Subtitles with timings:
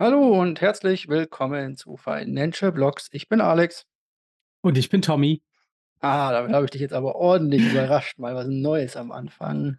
[0.00, 3.08] Hallo und herzlich willkommen zu Financial Blocks.
[3.10, 3.84] Ich bin Alex.
[4.60, 5.42] Und ich bin Tommy.
[5.98, 9.76] Ah, damit habe ich dich jetzt aber ordentlich überrascht, mal was Neues am Anfang.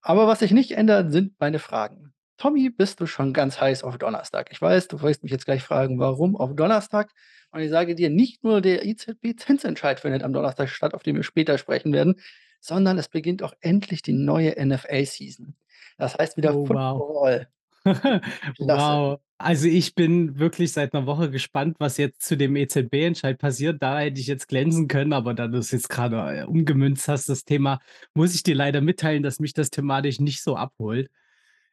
[0.00, 2.14] Aber was sich nicht ändert, sind meine Fragen.
[2.38, 4.48] Tommy, bist du schon ganz heiß auf Donnerstag?
[4.52, 7.10] Ich weiß, du wirst mich jetzt gleich fragen, warum auf Donnerstag?
[7.50, 11.24] Und ich sage dir, nicht nur der EZB-Zinsentscheid findet am Donnerstag statt, auf den wir
[11.24, 12.14] später sprechen werden,
[12.60, 15.56] sondern es beginnt auch endlich die neue NFL-Season.
[15.98, 16.96] Das heißt wieder Oh, wow.
[16.96, 17.34] Football.
[17.34, 17.48] Klasse.
[18.58, 19.20] Wow.
[19.38, 23.82] Also, ich bin wirklich seit 'ner Woche gespannt, was jetzt zu dem EZB-Entscheid passiert.
[23.82, 27.44] Da hätte ich jetzt glänzen können, aber da du's jetzt grade, äh, umgemünzt hast, das
[27.44, 27.78] Thema,
[28.14, 31.10] muss ich dir leider mitteilen, dass mich das thematisch nicht so abholt.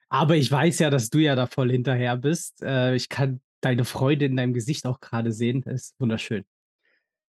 [0.10, 2.62] Aber ich weiß ja, dass du ja da voll hinterher bist.
[2.64, 5.62] Äh, ich kann deine Freude in deinem Gesicht auch grade sehen.
[5.64, 6.46] Das ist wunderschön.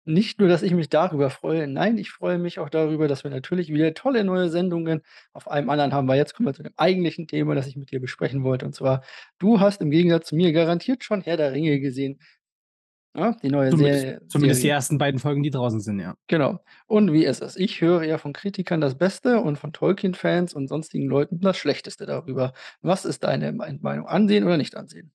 [0.05, 1.65] Nicht nur, dass ich mich darüber freue.
[1.67, 5.69] Nein, ich freue mich auch darüber, dass wir natürlich wieder tolle neue Sendungen auf einem
[5.69, 8.43] anderen haben, weil jetzt kommen wir zu dem eigentlichen Thema, das ich mit dir besprechen
[8.43, 8.65] wollte.
[8.65, 9.03] Und zwar,
[9.39, 12.19] du hast im Gegensatz zu mir garantiert schon Herr der Ringe gesehen.
[13.15, 14.75] Ne, die neue Zumindest Se zumindest die Serie.
[14.75, 16.15] ersten beiden Folgen, die draußen sind, ja.
[16.27, 16.63] Genau.
[16.87, 17.55] Und wie ist es?
[17.55, 22.07] Ich höre ja von Kritikern das Beste und von Tolkien-Fans und sonstigen Leuten das Schlechteste
[22.07, 22.53] darüber.
[22.81, 24.07] Was ist deine Mei Meinung?
[24.07, 25.11] Ansehen oder nicht ansehen?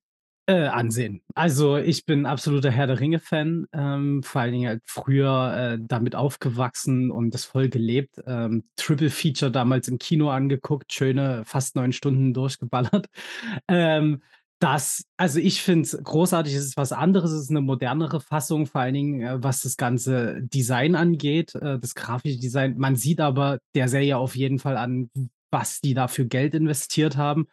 [0.50, 1.20] Äh, ansehen.
[1.34, 6.14] Also, ich bin absoluter Herr der Ringe-Fan, ähm, vor allen Dingen halt früher, äh, damit
[6.14, 8.22] aufgewachsen und das voll gelebt.
[8.26, 13.08] Ähm, Triple Feature damals im Kino angeguckt, schöne fast 9 Stunden durchgeballert.
[13.68, 14.22] Ähm,
[14.60, 18.64] das also, ich finde es großartig, es ist was anderes, es ist 'ne modernere Fassung,
[18.66, 22.76] vor allen Dingen, äh, was das ganze Design angeht, äh, das grafische Design.
[22.78, 25.10] Man sieht aber der Serie auf jeden Fall an,
[25.50, 27.46] was die da für Geld investiert haben.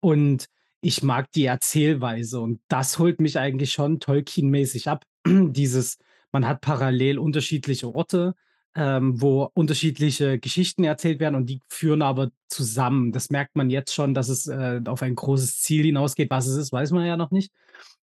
[0.00, 0.46] Und
[0.80, 5.04] ich mag die Erzählweise und das holt mich eigentlich schon Tolkien-mäßig ab.
[5.26, 5.98] Dieses
[6.32, 8.34] man hat parallel unterschiedliche Orte,
[8.74, 13.12] ähm, wo unterschiedliche Geschichten erzählt werden und die führen aber zusammen.
[13.12, 16.30] Das merkt man jetzt schon, dass es, äh, auf ein großes Ziel hinausgeht.
[16.30, 17.52] Was es ist, weiß man ja noch nicht.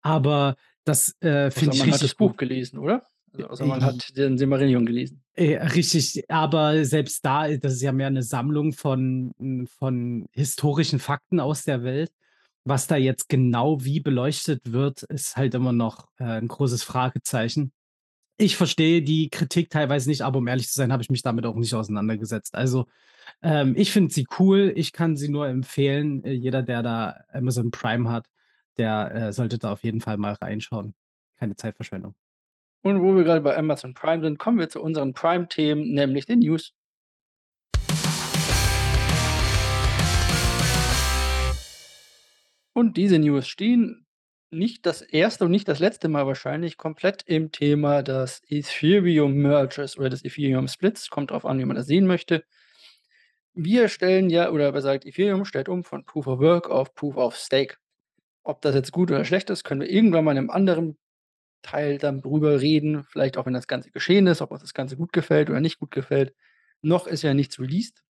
[0.02, 3.04] Aber das, äh, finde ich man hat das richtig Buch gelesen, oder?
[3.38, 5.22] Äh, Also, außer man j hat den Silmarillion gelesen.
[5.36, 11.00] Äh, richtig, aber selbst da das ist ja mehr 'ne Sammlung von hm, von historischen
[11.00, 12.12] Fakten aus der Welt.
[12.66, 17.74] Was da jetzt genau wie beleuchtet wird, ist halt immer noch, äh, 'n großes Fragezeichen.
[18.38, 21.46] Ich verstehe die Kritik teilweise nicht, aber um ehrlich zu sein, habe ich mich damit
[21.46, 22.56] auch nicht auseinandergesetzt.
[22.56, 22.88] Also,
[23.44, 24.74] ähm, ich finde sie cool.
[24.76, 26.24] Ich kann sie nur empfehlen.
[26.26, 28.28] Äh, jeder, der da Amazon Prime hat,
[28.78, 30.96] der, äh, sollte da auf jeden Fall mal reinschauen.
[31.38, 32.16] Keine Zeitverschwendung.
[32.84, 36.40] Und wo wir grade bei Amazon Prime sind, kommen wir zu unseren Prime-Themen, nämlich den
[36.40, 36.74] News.
[42.76, 44.06] Und diese News stehen
[44.50, 45.42] nicht das 1.
[45.42, 51.10] und nicht das letzte Mal wahrscheinlich komplett im Thema des Ethereum-Merges oder des Ethereum-Splits.
[51.10, 52.44] Kommt drauf an, wie man das sehen möchte.
[53.56, 57.18] Wir stellen ja oder besser gesagt, Ethereum stellt um von Proof of Work auf Proof
[57.18, 57.76] of Stake.
[58.44, 60.98] Ob das jetzt gut oder schlecht ist, können wir irgendwann mal in 'nem anderen
[61.64, 64.98] Teil dann drüber reden, vielleicht auch, wenn das Ganze geschehen ist, ob uns das Ganze
[64.98, 66.36] gut gefällt oder nicht gut gefällt.
[66.82, 68.03] Noch ist ja nichts released.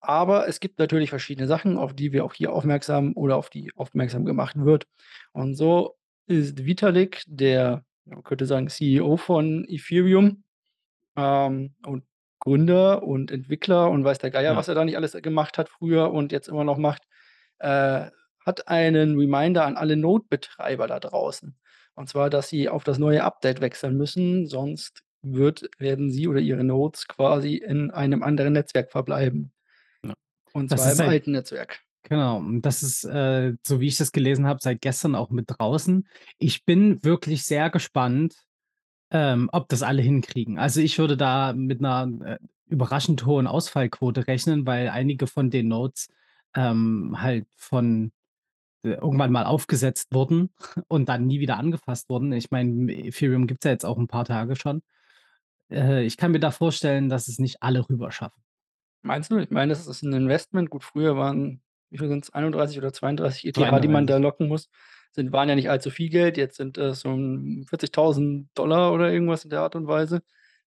[0.00, 3.72] Aber es gibt natürlich verschiedene Sachen, auf die wir auch hier aufmerksam oder auf die
[3.76, 4.86] aufmerksam gemacht wird.
[5.32, 5.96] Und so
[6.26, 10.42] ist Vitalik, der man könnte sagen, CEO von Ethereum,
[11.16, 12.04] ähm, und
[12.40, 14.56] Gründer und Entwickler und weiß der Geier, Ja.
[14.56, 17.02] was er da nicht alles gemacht hat früher und jetzt immer noch macht,
[17.58, 18.10] äh,
[18.46, 21.56] hat einen Reminder an alle Node-Betreiber da draußen.
[21.94, 26.40] Und zwar, dass sie auf das neue Update wechseln müssen, sonst wird werden sie oder
[26.40, 29.52] ihre Nodes quasi in einem anderen Netzwerk verbleiben.
[30.52, 31.80] Und Das zwar ist im seit alten Netzwerk.
[32.04, 36.08] genau, das ist, äh, so wie ich das gelesen habe, seit gestern auch mit draußen.
[36.38, 38.34] Ich bin wirklich sehr gespannt,
[39.12, 40.58] ähm, ob das alle hinkriegen.
[40.58, 42.38] Also, ich würde da mit 'ner, äh,
[42.68, 46.08] überraschend hohen Ausfallquote rechnen, weil einige von den Nodes,
[46.56, 48.12] ähm, halt von
[48.84, 50.50] äh, irgendwann mal aufgesetzt wurden
[50.88, 52.32] und dann nie wieder angefasst wurden.
[52.32, 54.82] Ich meine, Ethereum gibt's ja jetzt auch 'n paar Tage schon.
[55.70, 58.42] Äh, ich kann mir da vorstellen, dass es nicht alle rüber schaffen.
[59.04, 59.38] Meinst du?
[59.38, 60.68] Ich meine, das ist 'n Investment.
[60.70, 61.62] Gut, früher waren
[61.92, 62.30] wie viel sind's?
[62.30, 64.18] 31 oder 32 ETH, die man da 32.
[64.18, 64.68] locken muss.
[65.12, 66.36] Sind waren ja nicht allzu viel Geld.
[66.36, 70.22] Jetzt sind das so 'n 40.000 $ oder irgendwas in der Art und Weise.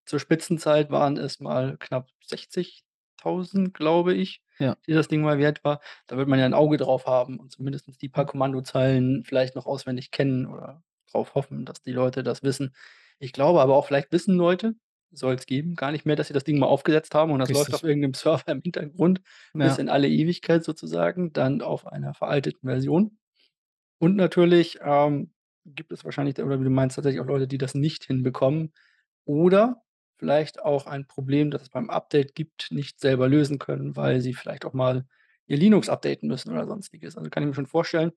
[0.06, 4.76] Zur Spitzenzeit waren es mal knapp 60.000, glaube ich, Ja.
[4.88, 5.80] die das Ding mal wert war.
[6.08, 9.66] Da wird man ja 'n Auge drauf haben und zumindest die paar Kommandozeilen vielleicht noch
[9.68, 12.74] auswendig kennen oder drauf hoffen, dass die Leute das wissen.
[13.20, 14.74] Ich glaube aber auch, vielleicht wissen Leute
[15.14, 17.74] soll's geben, gar nicht mehr, dass sie das Ding mal aufgesetzt haben und das läuft
[17.74, 17.76] Richtig.
[17.76, 19.22] auf irgend 'nem Server im Hintergrund
[19.62, 19.80] bis Ja.
[19.80, 23.18] in alle Ewigkeit sozusagen, dann auf einer veralteten Version.
[24.00, 25.34] Und natürlich, ähm,
[25.66, 28.74] gibt es wahrscheinlich oder wie du meinst, tatsächlich auch Leute, die das nicht hinbekommen
[29.26, 29.84] oder
[30.18, 34.34] vielleicht auch ein Problem, das es beim Update gibt, nicht selber lösen können, weil sie
[34.34, 35.06] vielleicht auch mal
[35.48, 37.18] ihr Linux updaten müssen oder Sonstiges.
[37.18, 38.12] Also, kann ich mir schon vorstellen,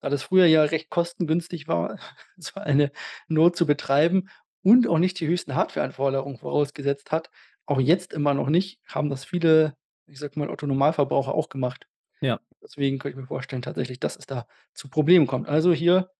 [0.00, 1.98] da das früher ja recht kostengünstig war,
[2.38, 2.92] so eine
[3.28, 4.28] Node zu betreiben
[4.62, 7.30] und auch nicht die höchsten Hardwareanforderungen vorausgesetzt hat,
[7.66, 9.76] auch jetzt immer noch nicht, haben das viele,
[10.06, 11.86] ich sage mal, Otto-Normalverbraucher auch gemacht.
[12.20, 12.38] Ja.
[12.62, 15.48] Deswegen könnte ich mir vorstellen tatsächlich, dass es da zu Problemen kommt.
[15.48, 16.10] Also hier,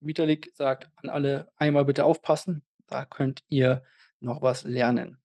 [0.00, 3.84] Vitalik sagt an alle: „Einmal bitte aufpassen, da könnt ihr
[4.20, 5.18] noch was lernen.“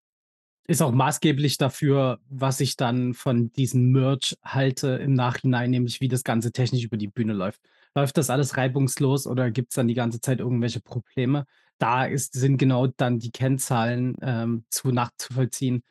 [0.67, 6.07] Ist auch maßgeblich dafür, was ich dann von diesem Merge halte im Nachhinein, nämlich wie
[6.07, 7.61] das Ganze technisch über die Bühne läuft.
[7.95, 11.45] Läuft das alles reibungslos oder gibt's dann die ganze Zeit irgendwelche Probleme?
[11.81, 15.83] Da ist sind genau dann die Kennzahlen, ähm, zu nachzuvollziehen,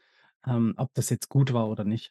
[0.47, 2.11] ähm, ob das jetzt gut war oder nicht.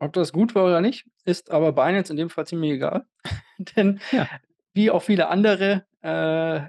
[0.00, 3.06] Ob das gut war oder nicht, ist aber Binance in dem Fall ziemlich egal,
[3.76, 4.28] denn Ja.
[4.74, 6.62] wie auch viele andere, äh,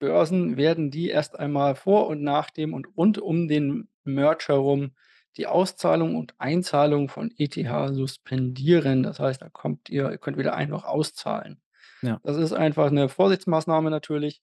[0.00, 4.92] Börsen werden die erst einmal vor und nach dem und rund um den Merge herum
[5.36, 9.02] die Auszahlung und Einzahlung von ETH suspendieren.
[9.02, 11.60] Das heißt, da kommt ihr ihr könnt weder ein noch auszahlen.
[12.02, 12.20] Ja.
[12.22, 14.40] Das ist einfach 'ne Vorsichtsmaßnahme natürlich.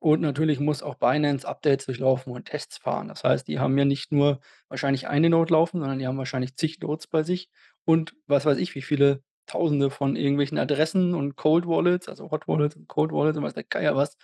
[0.00, 3.08] Und natürlich muss auch Binance Updates durchlaufen und Tests fahren.
[3.08, 6.56] Das heißt, die haben ja nicht nur wahrscheinlich eine Node laufen, sondern die haben wahrscheinlich
[6.56, 7.50] zig Nodes bei sich
[7.84, 12.46] und was weiß ich, wie viele Tausende von irgendwelchen Adressen und Cold Wallets, also Hot
[12.46, 14.16] Wallets und Cold Wallets und weiß der Geier was,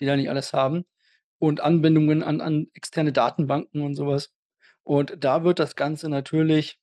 [0.00, 0.84] die da nicht alles haben
[1.38, 4.32] und Anbindungen an an externe Datenbanken und so was.
[4.84, 6.80] Und da wird das Ganze natürlich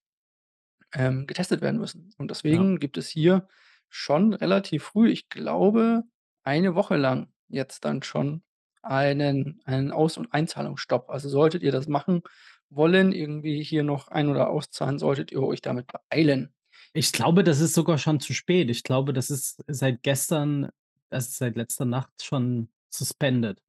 [0.94, 2.14] ähm, getestet werden müssen.
[2.18, 2.64] Und Ja.
[2.64, 3.48] deswegen gibt es hier
[3.90, 6.04] schon relativ früh, ich glaube,
[6.44, 8.44] eine Woche lang jetzt dann schon
[8.82, 11.10] einen einen Aus und Einzahlungsstopp.
[11.10, 12.22] Also, solltet ihr das machen
[12.70, 16.54] wollen, irgendwie hier noch ein oder auszahlen, solltet ihr euch damit beeilen.
[16.94, 18.70] Ich glaube, das ist sogar schon zu spät.
[18.70, 20.70] Ich glaube, das ist seit gestern
[21.10, 23.60] also, seit letzter Nacht schon suspended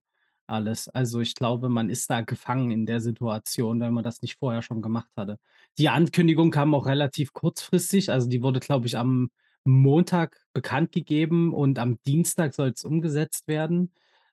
[0.47, 0.89] alles.
[0.89, 4.63] Also, ich glaube, man ist da gefangen in der Situation, wenn man das nicht vorher
[4.63, 5.39] schon gemacht hatte.
[5.79, 8.11] Die Ankündigung kam auch relativ kurzfristig.
[8.11, 9.31] Also, die wurde, glaube ich, am
[9.65, 13.93] Montag bekannt gegeben und am Dienstag soll's umgesetzt werden.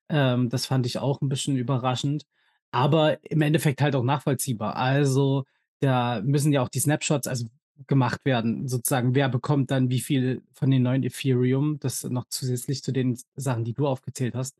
[0.09, 2.25] Ähm, das fand ich auch 'n bisschen überraschend,
[2.71, 4.75] aber im Endeffekt halt auch nachvollziehbar.
[4.75, 5.45] Also,
[5.81, 7.47] da müssen ja auch die Snapshots, also,
[7.87, 9.15] gemacht werden, sozusagen.
[9.15, 11.77] Wer bekommt dann wie viel von den neuen Ethereum?
[11.79, 14.57] Das noch zusätzlich zu den Sachen, die du aufgezählt hast.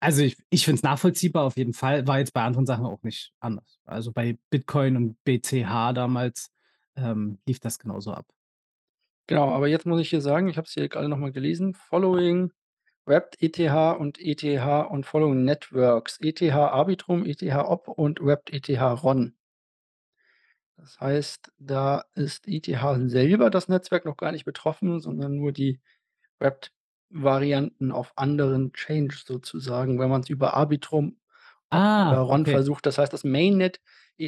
[0.00, 3.02] Also, ich ich finde es nachvollziehbar auf jeden Fall, war jetzt bei anderen Sachen auch
[3.02, 3.78] nicht anders.
[3.86, 6.50] Also, bei Bitcoin und BCH damals,
[6.96, 8.26] ähm, lief das genauso ab.
[9.28, 11.74] Genau, aber jetzt muss ich hier sagen, ich habe es hier grade noch mal gelesen,
[11.74, 12.52] Following
[13.06, 13.58] Wrapped ETH
[13.98, 14.44] und ETH
[14.90, 19.36] und Following Networks, ETH Arbitrum, ETH Op und Wrapped ETH RON.
[20.76, 22.66] Das heißt, da ist ETH
[23.08, 25.80] selber das Netzwerk noch gar nicht betroffen, sondern nur die
[26.40, 31.18] Wrapped-Varianten auf anderen Chains sozusagen, wenn man's über Arbitrum,
[31.70, 32.52] Op oder Ah, RON okay.
[32.52, 32.86] versucht.
[32.86, 33.80] Das heißt, das Mainnet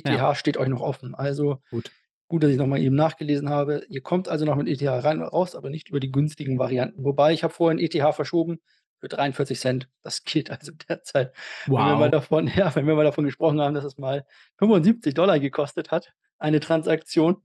[0.05, 0.11] Ja.
[0.11, 1.15] ETH steht euch noch offen.
[1.15, 1.93] Also, Gut.
[2.29, 3.85] Gut, dass ich noch mal eben nachgelesen habe.
[3.89, 7.05] Ihr kommt also noch mit ETH rein und raus, aber nicht über die günstigen Varianten.
[7.05, 8.61] Wobei, ich habe vorhin ETH verschoben
[9.01, 9.87] für 43 $.
[10.03, 11.35] Das gilt also derzeit.
[11.67, 12.11] Wenn wir mal Wow.
[12.11, 14.27] davon ja, wenn wir mal davon gesprochen haben, dass es mal
[14.59, 17.37] 75 $ gekostet hat, eine Transaktion,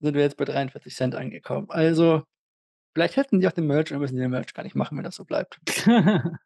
[0.00, 1.68] sind wir jetzt bei 43 $ angekommen.
[1.70, 2.22] Also,
[2.94, 5.16] vielleicht hätten die auch den Merge, dann müssen den Merge gar nicht machen, wenn das
[5.16, 5.60] so bleibt.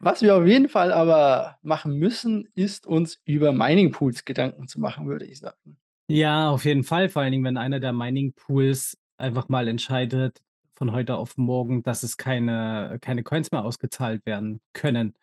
[0.00, 4.80] Was wir auf jeden Fall aber machen müssen, ist uns über Mining Pools Gedanken zu
[4.80, 5.76] machen, würde ich sagen.
[6.08, 10.42] Ja, auf jeden Fall, vor allen Dingen, wenn einer der Mining Pools einfach mal entscheidet
[10.74, 15.14] von heute auf morgen, dass es keine keine Coins mehr ausgezahlt werden können.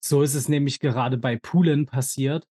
[0.00, 2.46] So ist es nämlich gerade bei Poolen passiert.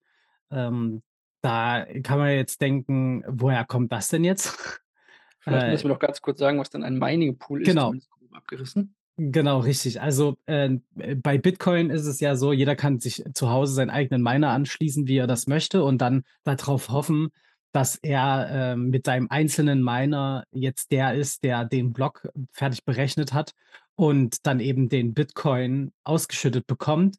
[0.51, 1.03] Ähm,
[1.41, 4.81] da kann man jetzt denken: „Woher kommt das denn jetzt?“
[5.39, 7.81] Vielleicht müssen Äh wir noch ganz kurz sagen, was denn ein Mining Pool ist, Genau.
[7.81, 8.95] zumindest grob abgerissen.
[9.17, 10.01] Genau, richtig.
[10.01, 14.23] Also, äh, bei Bitcoin ist es ja so, jeder kann sich zu Hause seinen eigenen
[14.23, 17.29] Miner anschließen, wie er das möchte und dann da drauf hoffen,
[17.73, 23.33] dass er, ähm, mit seinem einzelnen Miner jetzt der ist, der den Block fertig berechnet
[23.33, 23.53] hat
[23.95, 27.17] und dann eben den Bitcoin ausgeschüttet bekommt.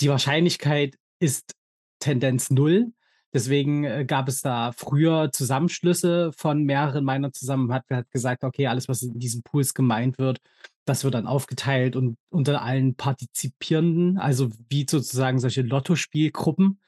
[0.00, 1.54] Die Wahrscheinlichkeit ist
[2.00, 2.92] Tendenz 0.
[3.34, 8.66] Deswegen, äh, gab es da früher Zusammenschlüsse von mehreren Minern zusammen, hat hat gesagt: „Okay,
[8.68, 10.38] alles, was in diesen Pools gemeint wird,
[10.86, 16.80] das wird dann aufgeteilt und unter allen Partizipierenden“, also wie sozusagen solche Lottospielgruppen.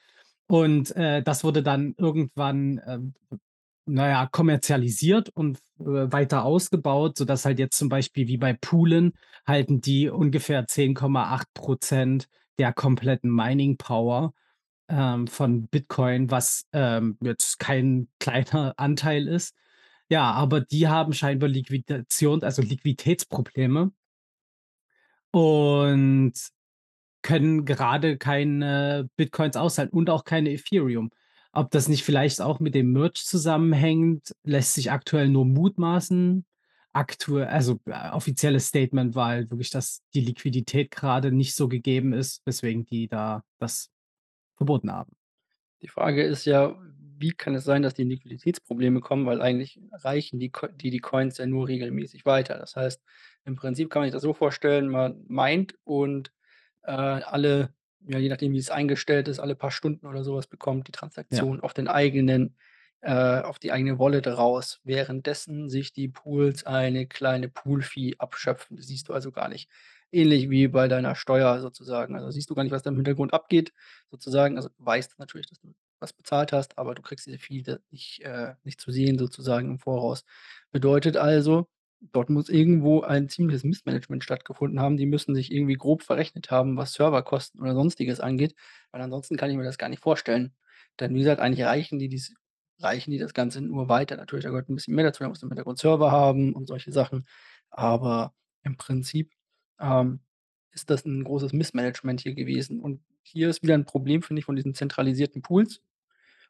[0.49, 3.13] Und, äh, das wurde dann irgendwann, ähm,
[3.85, 9.13] na ja, kommerzialisiert und äh, weiter ausgebaut, sodass halt jetzt zum Beispiel wie bei Poolen
[9.47, 12.27] halten die ungefähr 10,8 %
[12.59, 14.33] der kompletten Mining Power,
[14.89, 19.55] ähm, von Bitcoin, was, ähm, jetzt kein kleiner Anteil ist.
[20.09, 23.91] Ja, aber die haben scheinbar Liquidation also Liquiditätsprobleme
[25.31, 26.33] und
[27.21, 31.11] können gerade keine Bitcoins auszahlen und auch keine Ethereum.
[31.51, 36.45] Ob das nicht vielleicht auch mit dem Merge zusammenhängt, lässt sich aktuell nur mutmaßen,
[36.93, 42.13] aktue also, äh, offizielles Statement war halt wirklich, dass die Liquidität grade nicht so gegeben
[42.13, 43.89] ist, weswegen die da das
[44.55, 45.15] verboten haben.
[45.81, 46.75] Die Frage ist ja,
[47.17, 51.37] wie kann es sein, dass die Liquiditätsprobleme kommen, weil eigentlich reichen die die die Coins
[51.37, 52.57] ja nur regelmäßig weiter.
[52.57, 53.01] Das heißt,
[53.45, 56.31] im Prinzip kann man sich das so vorstellen, man meint und,
[56.83, 57.73] äh, alle
[58.07, 60.91] ja, je nachdem, wie es eingestellt ist, alle paar Stunden oder so was bekommt die
[61.31, 61.49] Ja.
[61.49, 62.55] Transaktion auf den eigenen
[63.01, 68.77] äh, auf die eigene Wallet raus, währenddessen sich die Pools eine kleine Pool-Fee abschöpfen.
[68.77, 69.69] Das siehst du also gar nicht.
[70.11, 72.15] Ähnlich wie bei deiner Steuer sozusagen.
[72.15, 73.73] Also, siehst du gar nicht, was da im Hintergrund abgeht
[74.11, 74.57] sozusagen.
[74.57, 78.21] Also, du weißt natürlich, dass du was bezahlt hast, aber du kriegst diese Fee nicht
[78.23, 80.23] äh, nicht zu sehen sozusagen im Voraus.
[80.71, 81.69] Bedeutet also,
[82.01, 84.97] dort muss irgendwo ein ziemliches Missmanagement stattgefunden haben.
[84.97, 88.55] Die müssen sich irgendwie grob verrechnet haben, was Serverkosten oder Sonstiges angeht,
[88.91, 90.53] weil ansonsten kann ich mir das gar nicht vorstellen.
[90.99, 92.33] Denn wie gesagt, eigentlich reichen die dies
[92.81, 94.15] reichen die das Ganze nur weiter.
[94.17, 96.67] Natürlich, da gehört 'n bisschen mehr dazu, da musst du im Hintergrund Server haben und
[96.67, 97.27] solche Sachen.
[97.71, 99.33] Aber im Prinzip,
[99.81, 100.21] ähm,
[100.71, 102.79] ist das 'n großes Missmanagement hier gewesen.
[102.81, 105.81] Und hier ist wieder 'n Problem, finde ich, von diesen zentralisierten Pools.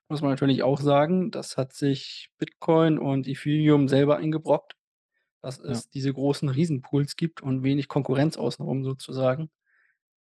[0.09, 4.75] Muss man natürlich auch sagen, das hat sich Bitcoin und Ethereum selber eingebrockt,
[5.41, 5.65] dass Ja.
[5.71, 9.49] es diese großen Riesenpools gibt und wenig Konkurrenz außen rum sozusagen.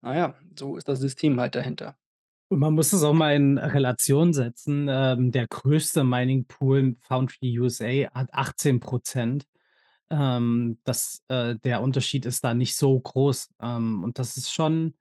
[0.02, 1.96] Na ja, so ist das System halt dahinter.
[2.48, 4.86] Und man muss das auch mal in Relation setzen.
[4.88, 9.46] Ähm, der größte Mining Pool, Foundry USA, hat 18 %.
[10.10, 13.50] Ähm, das äh, der Unterschied ist da nicht so groß.
[13.60, 14.94] Ähm, und das ist schon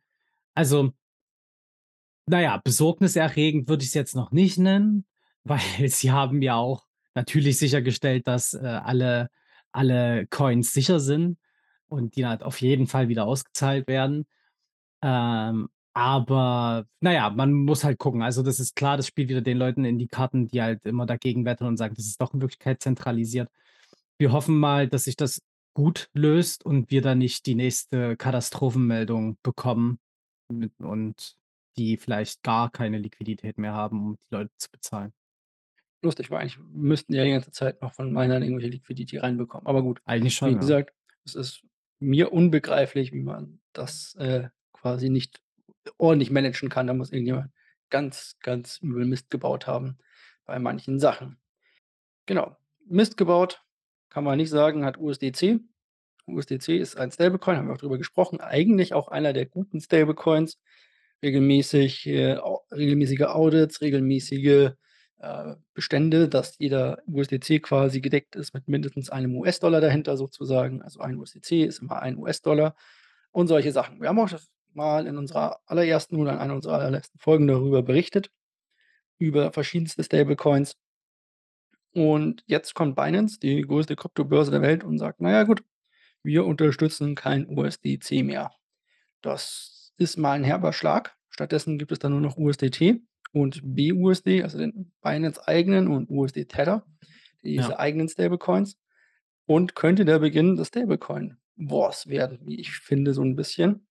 [0.55, 0.93] also
[2.27, 5.05] na ja, besorgniserregend würde ich's jetzt noch nicht nennen,
[5.43, 9.29] weil sie haben ja auch natürlich sichergestellt, dass, äh, alle
[9.75, 11.37] alle Coins sicher sind
[11.87, 14.25] und die halt auf jeden Fall wieder ausgezahlt werden.
[15.03, 18.21] Ähm, aber na ja, man muss halt gucken.
[18.21, 21.05] Also, das ist klar, das spielt wieder den Leuten in die Karten, die halt immer
[21.05, 23.49] dagegen wettern und sagen, das ist doch in Wirklichkeit zentralisiert.
[24.17, 25.41] Wir hoffen mal, dass sich das
[25.73, 29.99] gut löst und wir da nicht die nächste Katastrophenmeldung bekommen
[30.79, 31.37] und
[31.77, 35.13] die vielleicht gar keine Liquidität mehr haben, um die Leute zu bezahlen.
[36.01, 39.65] Lustig, weil eigentlich müssten ja die ganze Zeit noch von Minern irgendwelche Liquidity reinbekommen.
[39.65, 40.59] Aber gut, Eigentlich schon, wie ja.
[40.59, 41.63] gesagt, es ist
[41.99, 45.41] mir unbegreiflich, wie man das, äh, quasi nicht
[45.97, 46.87] ordentlich managen kann.
[46.87, 47.51] Da muss irgendjemand
[47.89, 49.97] ganz, ganz übel Mist gebaut haben
[50.45, 51.37] bei manchen Sachen.
[52.25, 52.55] Genau.
[52.87, 53.63] Mist gebaut,
[54.09, 55.59] kann man nicht sagen, hat USDC.
[56.27, 60.59] USDC ist ein Stablecoin, haben wir auch drüber gesprochen, eigentlich auch einer der guten Stablecoins.
[61.23, 62.37] Regelmäßig äh,
[62.71, 64.71] regelmäßige Audits, regelmäßige,
[65.25, 70.81] äh, Bestände, dass jeder USDC quasi gedeckt ist mit mindestens einem US-Dollar dahinter sozusagen.
[70.83, 72.75] Also, ein USDC ist immer ein US-Dollar
[73.31, 74.01] und solche Sachen.
[74.01, 74.29] Wir haben auch
[74.73, 78.31] mal in unserer allerersten oder in einer unserer allerersten Folgen darüber berichtet,
[79.19, 80.75] über verschiedenste Stablecoins.
[81.93, 85.63] Und jetzt kommt Binance, die größte Kryptobörse der Welt und sagt: „Na ja, gut,
[86.23, 88.51] wir unterstützen kein USDC mehr.“
[89.21, 91.15] Das ist mal 'n herber Schlag.
[91.29, 93.01] Stattdessen gibt es dann nur noch USDT
[93.35, 96.85] und BUSD, also den Binance eigenen und USD Tether,
[97.55, 97.69] Ja.
[97.69, 98.79] diese eigenen Stablecoins
[99.47, 103.87] und könnte der Beginn des Stablecoin Wars werden, wie ich finde, so 'n bisschen.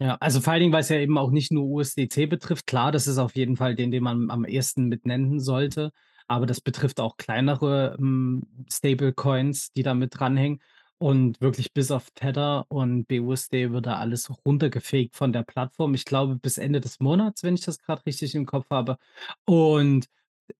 [0.00, 2.66] Ja, also, vor allen Dingen, weil's ja eben auch nicht nur USDC betrifft.
[2.68, 5.90] Klar, das ist auf jeden Fall den, den man am ehesten mit nennen sollte,
[6.28, 10.60] aber das betrifft auch kleinere, hm, Stablecoins, die da mit dranhängen.
[10.98, 15.94] Und wirklich bis auf Tether und BUSD wird da alles runtergefegt von der Plattform.
[15.94, 18.98] Ich glaube, bis Ende des Monats, wenn ich das grad richtig im Kopf habe.
[19.44, 20.08] Und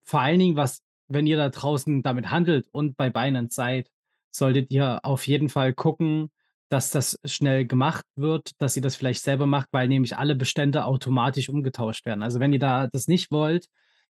[0.05, 3.91] vor allen Dingen, was wenn ihr da draußen damit handelt und bei Binance seid,
[4.31, 6.31] solltet ihr auf jeden Fall gucken,
[6.69, 10.85] dass das schnell gemacht wird, dass ihr das vielleicht selber macht, weil nämlich alle Bestände
[10.85, 12.23] automatisch umgetauscht werden.
[12.23, 13.67] Also, wenn ihr da das nicht wollt,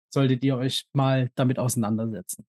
[0.09, 2.45] solltet ihr euch mal damit auseinandersetzen.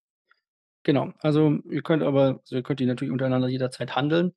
[0.85, 1.11] Genau.
[1.19, 4.33] Also, ihr könnt aber also, ihr könnt die natürlich untereinander jederzeit handeln.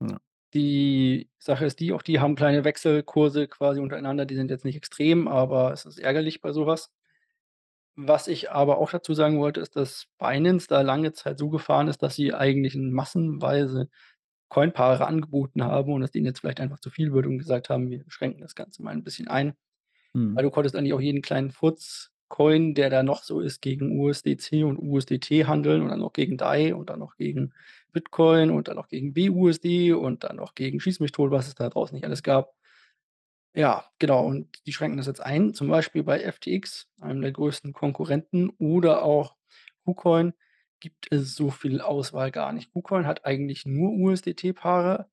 [0.00, 0.18] Ja.
[0.54, 4.76] Die Sache ist die, auch die haben kleine Wechselkurse quasi untereinander, die sind jetzt nicht
[4.76, 6.88] extrem, aber es ist ärgerlich bei so was.
[8.28, 12.02] Ich aber auch dazu sagen wollte, ist, dass Binance da lange Zeit so gefahren ist,
[12.02, 13.88] dass sie eigentlich 'n massenweise
[14.48, 17.90] Coinpaare angeboten haben und es denen jetzt vielleicht einfach zu viel wird und gesagt haben:
[17.90, 19.54] „Wir schränken das Ganze mal 'n bisschen ein.“
[20.14, 20.36] Mhm.
[20.36, 21.52] Weil du konntest eigentlich auch jeden kleinen
[22.30, 26.36] Furz-Coin, der da noch so ist, gegen USDC und USDT handeln und dann noch gegen
[26.38, 27.52] DAI und dann noch gegen
[27.92, 31.54] Bitcoin und dann noch gegen BUSD und dann noch gegen schieß mich tot, was es
[31.56, 32.52] da draußen nicht alles gab.
[33.54, 34.24] Ja, genau.
[34.26, 39.02] Und die schränken das jetzt ein, zum Beispiel bei FTX, einem der größten Konkurrenten oder
[39.02, 39.36] auch
[39.84, 40.34] KuCoin
[40.78, 42.72] gibt es so viel Auswahl gar nicht.
[42.72, 45.10] KuCoin hat eigentlich nur USDT-Paare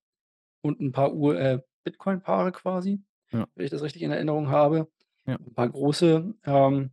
[0.61, 3.47] und 'n paar äh, Bitcoin-Paare quasi, Ja.
[3.55, 4.91] wenn ich das richtig in Erinnerung habe.
[5.25, 5.37] Ja.
[5.47, 6.91] 'N paar große, ähm,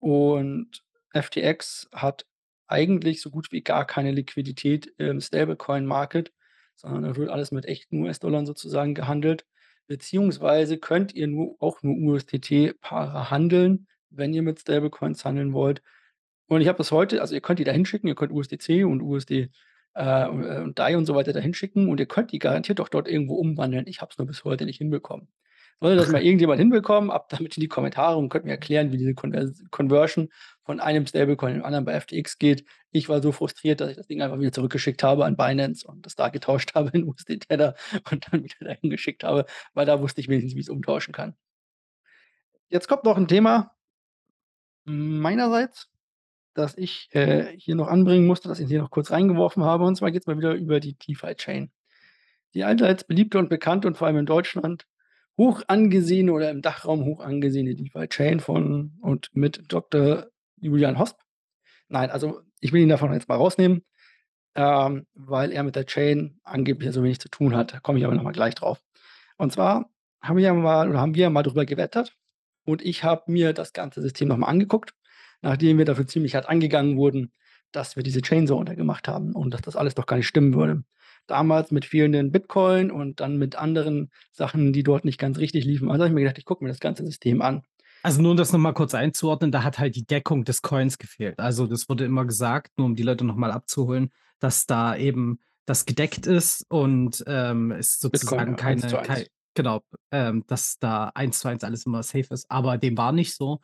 [0.00, 2.26] und FTX hat
[2.66, 6.32] eigentlich so gut wie gar keine Liquidität im Stablecoin-Market,
[6.76, 9.46] sondern da wird alles mit echten US-Dollar sozusagen gehandelt.
[9.86, 15.82] Beziehungsweise könnt ihr nur auch nur USDT-Paare handeln, wenn ihr mit Stablecoins handeln wollt.
[16.46, 19.02] Und ich habe das heute also ihr könnt die da hinschicken, ihr könnt USDC und
[19.02, 19.50] USD
[19.94, 22.80] äh, und äh, und DAI und so weiter da hinschicken und ihr könnt die garantiert
[22.80, 23.86] auch dort irgendwo umwandeln.
[23.86, 25.28] Ich habe es nur bis heute nicht hinbekommen.
[25.80, 28.98] Sollte das mal irgendjemand hinbekommen, ab damit in die Kommentare und könnt mir erklären, wie
[28.98, 30.28] diese Convers Conversion
[30.64, 32.64] von einem Stablecoin in den anderen bei FTX geht.
[32.90, 36.04] Ich war so frustriert, dass ich das Ding einfach wieder zurückgeschickt habe an Binance und
[36.04, 37.74] das da getauscht habe in USD Tether
[38.10, 41.34] und dann wieder dahin geschickt habe, weil da wusste ich wenigstens, wie ich's umtauschen kann.
[42.70, 43.70] Jetzt kommt noch 'n Thema
[44.86, 45.88] meinerseits,
[46.54, 49.84] das ich, äh, hier noch anbringen musste, das ich hier noch kurz reingeworfen habe.
[49.84, 51.70] Und zwar geht's mal wieder über die DeFi Chain.
[52.54, 54.86] Die allseits beliebte und bekannte und vor allem in Deutschland
[55.38, 60.26] hoch angesehene oder im Dachraum hoch angesehene DeFi Chain von und mit Doktor
[60.56, 61.18] Julian Hosp.
[61.88, 63.84] Nein, also ich will ihn davon jetzt mal rausnehmen,
[64.56, 67.72] ähm, weil er mit der Chain angeblich so wenig zu tun hat.
[67.72, 68.82] Da komme ich aber noch mal gleich drauf.
[69.36, 69.88] Und zwar
[70.20, 72.16] haben wir ja mal oder haben wir mal drüber gewettert
[72.64, 74.92] und ich habe mir das ganze System noch mal angeguckt,
[75.40, 77.32] nachdem wir dafür ziemlich hart angegangen wurden,
[77.70, 80.54] dass wir diese Chain so runtergemacht haben und dass das alles doch gar nicht stimmen
[80.54, 80.82] würde.
[81.28, 85.90] Damals mit fehlenden Bitcoin und dann mit anderen Sachen, die dort nicht ganz richtig liefen.
[85.90, 87.62] Also habe ich mir gedacht, ich gucke mir das ganze System an.
[88.02, 90.98] Also nur um das noch mal kurz einzuordnen, da hat halt die Deckung des Coins
[90.98, 91.38] gefehlt.
[91.38, 95.40] Also das wurde immer gesagt, nur um die Leute noch mal abzuholen, dass da eben
[95.66, 99.30] das gedeckt ist und, ähm, es Bitcoin, sozusagen eins keine zu kei eins.
[99.54, 99.82] genau,
[100.12, 103.60] ähm, dass da eins zu eins alles immer safe ist, aber dem war nicht so.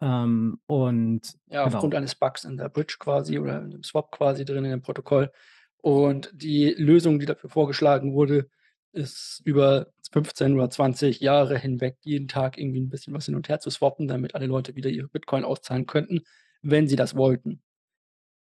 [0.00, 1.76] Ähm, und Ja, genau.
[1.76, 4.82] aufgrund eines Bugs in der Bridge quasi oder in dem Swap quasi drin in dem
[4.82, 5.32] Protokoll.
[5.80, 8.48] Und die Lösung, die dafür vorgeschlagen wurde,
[8.92, 13.48] ist über 15 oder 20 Jahre hinweg jeden Tag irgendwie 'n bisschen was hin und
[13.48, 16.22] her zu swappen, damit alle Leute wieder ihre Bitcoin auszahlen könnten,
[16.62, 17.62] wenn sie das wollten.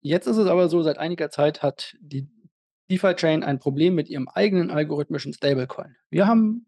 [0.01, 2.27] Jetzt ist es aber so, seit einiger Zeit hat die
[2.89, 5.95] DeFi Chain ein Problem mit ihrem eigenen algorithmischen Stablecoin.
[6.09, 6.67] Wir haben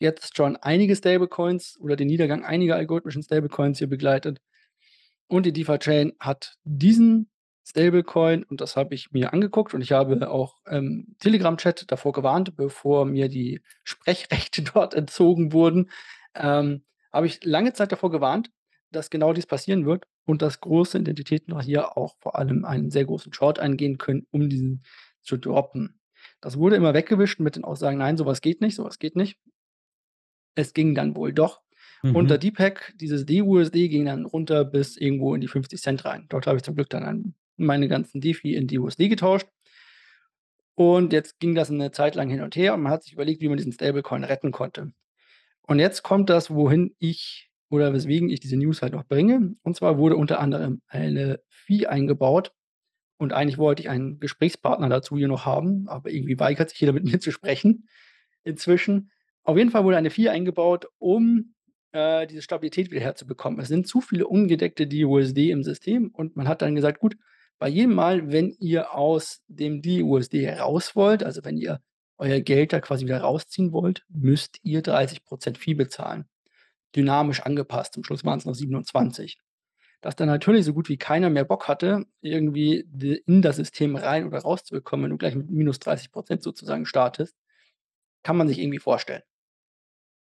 [0.00, 4.40] jetzt schon einige Stablecoins oder den Niedergang einiger algorithmischen Stablecoins hier begleitet.
[5.26, 7.28] Und die DeFi Chain hat diesen
[7.68, 12.56] Stablecoin und das habe ich mir angeguckt und ich habe auch im Telegram-Chat davor gewarnt,
[12.56, 15.90] bevor mir die Sprechrechte dort entzogen wurden,
[16.34, 18.50] ähm, habe ich lange Zeit davor gewarnt,
[18.90, 22.90] dass genau dies passieren wird und dass große Identitäten auch hier auch vor allem einen
[22.90, 24.82] sehr großen Short eingehen können, um diesen
[25.22, 26.00] zu droppen.
[26.40, 29.16] Das wurde immer weggewischt mit den Aussagen: „Nein, so was geht nicht, so was geht
[29.16, 29.38] nicht.“
[30.54, 31.62] Es ging dann wohl doch.
[32.10, 32.40] Und der Mhm.
[32.40, 36.26] DePack, dieses DUSD ging dann runter bis irgendwo in die 50 rein.
[36.28, 39.48] Dort habe ich zum Glück dann an meine ganzen DeFi in DUSD getauscht.
[40.74, 43.40] Und jetzt ging das 'ne Zeit lang hin und her und man hat sich überlegt,
[43.40, 44.92] wie man diesen Stablecoin retten konnte.
[45.62, 49.56] Und jetzt kommt das, wohin ich oder weswegen ich diese News halt noch bringe.
[49.62, 52.52] Und zwar wurde unter anderem eine Fee eingebaut
[53.18, 56.92] und eigentlich wollte ich einen Gesprächspartner dazu hier noch haben, aber irgendwie weigert sich jeder
[56.94, 57.88] mit mir zu sprechen
[58.44, 59.10] inzwischen.
[59.44, 61.54] Auf jeden Fall wurde eine Fee eingebaut, um,
[61.92, 63.60] äh, diese Stabilität wieder herzubekommen.
[63.60, 67.16] Es sind zu viele ungedeckte DUSD im System und man hat dann gesagt: „Gut,
[67.58, 71.80] bei jedem Mal, wenn ihr aus dem DUSD raus wollt, also wenn ihr
[72.16, 76.28] euer Geld da quasi wieder rausziehen wollt, müsst ihr 30 % Fee bezahlen.“
[76.94, 77.94] Dynamisch angepasst.
[77.94, 79.38] Zum Schluss waren's noch 27.
[80.00, 82.86] Dass dann natürlich so gut wie keiner mehr Bock hatte, irgendwie
[83.26, 87.36] in das System rein oder rauszubekommen, wenn du gleich mit -30 % sozusagen startest,
[88.22, 89.22] kann man sich irgendwie vorstellen.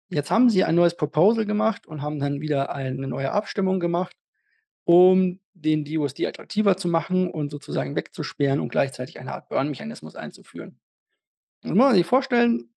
[0.09, 4.15] Jetzt haben sie ein neues Proposal gemacht und haben dann wieder eine neue Abstimmung gemacht,
[4.87, 10.79] um den DUSD attraktiver zu machen und sozusagen wegzusperren und gleichzeitig eine Art Burn-Mechanismus einzuführen.
[11.61, 12.69] Das muss man sich vorstellen,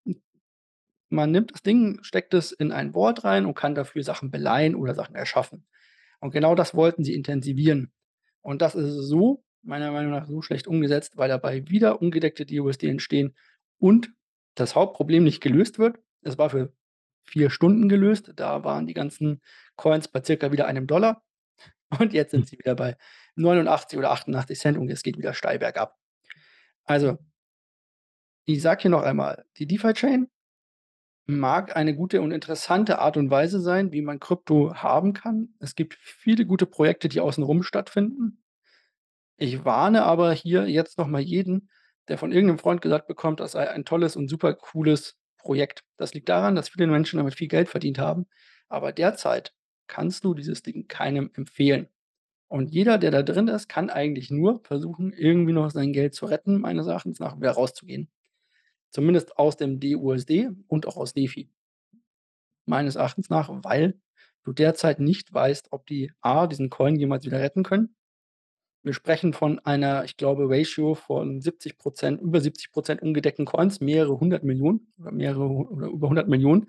[1.09, 4.75] man nimmt das Ding, steckt es in ein Board rein und kann dafür Sachen beleihen
[4.75, 5.67] oder Sachen erschaffen.
[6.19, 7.93] Und genau das wollten sie intensivieren.
[8.41, 12.89] Und das ist so meiner Meinung nach so schlecht umgesetzt, weil dabei wieder ungedeckte DUSD
[12.89, 13.37] entstehen
[13.79, 14.11] und
[14.57, 16.01] das Hauptproblem nicht gelöst wird.
[16.23, 16.73] Es war für
[17.27, 18.33] 4 Stunden gelöst.
[18.35, 19.43] Da waren die ganzen
[19.77, 21.21] Coins bei circa wieder 1 $
[21.99, 22.43] und jetzt Hm.
[22.43, 22.97] sind sie wieder bei
[23.37, 25.99] 89 oder 88 und es geht wieder steil bergab.
[26.85, 27.19] Also
[28.45, 30.29] ich sage hier noch einmal, die DeFi Chain
[31.27, 35.55] mag eine gute und interessante Art und Weise sein, wie man Krypto haben kann.
[35.61, 38.43] Es gibt viele gute Projekte, die außen rum stattfinden.
[39.39, 41.71] Ich warne aber hier jetzt noch mal jeden,
[42.09, 45.85] der von irgend 'nem Freund gesagt bekommt, das sei ein tolles und super cooles Projekt.
[45.97, 48.27] Das liegt daran, dass viele Menschen damit viel Geld verdient haben,
[48.69, 49.55] aber derzeit
[49.91, 51.89] kannst du dieses Ding keinem empfehlen.
[52.49, 56.27] Und jeder, der da drin ist, kann eigentlich nur versuchen, irgendwie noch sein Geld zu
[56.27, 58.09] retten, meines Erachtens nach, wieder rauszugehen.
[58.91, 61.49] Zumindest aus dem DUSD und auch aus DeFi.
[62.67, 64.01] Meines Erachtens nach, weil
[64.45, 67.95] du derzeit nicht weißt, ob die A diesen Coin jemals wieder retten können
[68.83, 73.81] Wir sprechen von einer, ich glaube, Ratio von 70 %, über 70 % ungedeckten Coins,
[73.81, 76.67] mehrere 100.000.000 oder mehrere oder über 100.000.000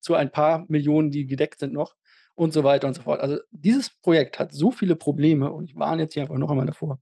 [0.00, 1.96] zu ein paar Millionen, die gedeckt sind noch
[2.34, 3.20] und so weiter und so fort.
[3.20, 6.66] Also, dieses Projekt hat so viele Probleme und ich warne jetzt hier einfach noch einmal
[6.66, 6.98] davor.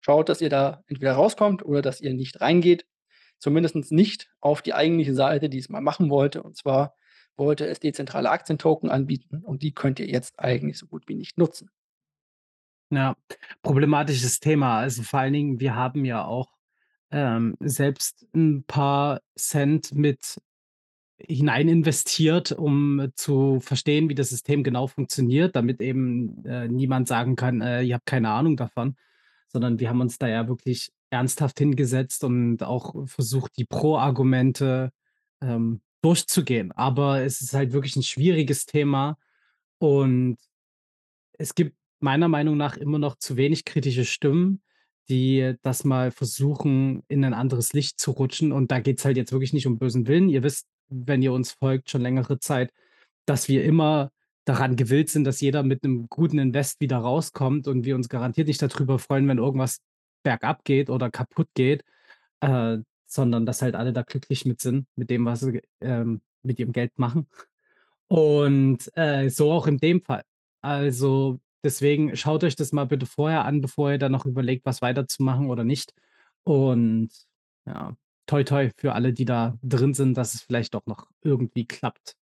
[0.00, 2.86] Schaut, dass ihr da entweder rauskommt oder dass ihr nicht reingeht,
[3.38, 6.42] zumindest nicht auf die eigentliche Seite, die es mal machen wollte.
[6.42, 6.94] Und zwar
[7.36, 11.38] wollte es dezentrale Aktientoken anbieten und die könnt ihr jetzt eigentlich so gut wie nicht
[11.38, 11.70] nutzen.
[12.92, 13.16] Ja,
[13.62, 14.78] problematisches Thema.
[14.78, 16.48] Also, vor allen Dingen, wir haben ja auch,
[17.10, 20.38] ähm, selbst 'n paar Cent mit
[21.18, 27.36] hinein investiert, um zu verstehen, wie das System genau funktioniert, damit eben, äh, niemand sagen
[27.36, 28.96] kann: „Äh, ihr habt keine Ahnung davon.“
[29.48, 34.90] Sondern wir haben uns da ja wirklich ernsthaft hingesetzt und auch versucht, die Pro-Argumente,
[35.42, 36.72] ähm, durchzugehen.
[36.72, 39.16] Aber es ist halt wirklich 'n schwieriges Thema
[39.78, 40.38] und
[41.38, 44.62] es gibt meiner Meinung nach immer noch zu wenig kritische Stimmen,
[45.08, 48.52] die das mal versuchen, in 'nen anderes Licht zu rutschen.
[48.52, 50.28] Und da geht's halt jetzt wirklich nicht um bösen Willen.
[50.28, 52.72] Ihr wisst, wenn ihr uns folgt schon längere Zeit,
[53.26, 54.10] dass wir immer
[54.44, 58.48] daran gewillt sind, dass jeder mit 'nem guten Invest wieder rauskommt und wir uns garantiert
[58.48, 59.80] nicht da drüber freuen, wenn irgendwas
[60.24, 61.84] bergab geht oder kaputtgeht,
[62.40, 66.58] äh, sondern dass halt alle da glücklich mit sind, mit dem, was sie, ähm, mit
[66.60, 67.28] ihrem Geld machen.
[68.08, 70.22] Und, äh, so auch in dem Fall.
[70.62, 74.82] Also, deswegen schaut euch das mal bitte vorher an, bevor ihr dann noch überlegt, was
[74.82, 75.92] weiterzumachen oder nicht.
[76.44, 77.10] Und
[77.66, 81.66] ja, toi toi für alle, die da drin sind, dass es vielleicht doch noch irgendwie
[81.66, 82.16] klappt.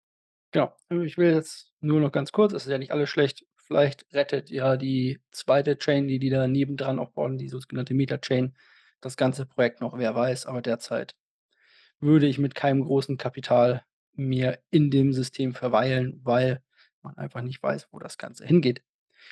[0.52, 0.74] Genau.
[0.90, 3.44] Äh, ich will jetzt nur noch ganz kurz es ist ja nicht alles schlecht.
[3.56, 5.76] Vielleicht rettet ja die 2.
[5.76, 8.54] Chain, die die da nebendran auch bauen, die sogenannte Meta-Chain,
[9.00, 10.46] das ganze Projekt noch, wer weiß.
[10.46, 11.14] Aber derzeit
[12.00, 13.84] würde ich mit keinem großen Kapital
[14.14, 16.62] mehr in dem System verweilen, weil
[17.02, 18.82] man einfach nicht weiß, wo das Ganze hingeht.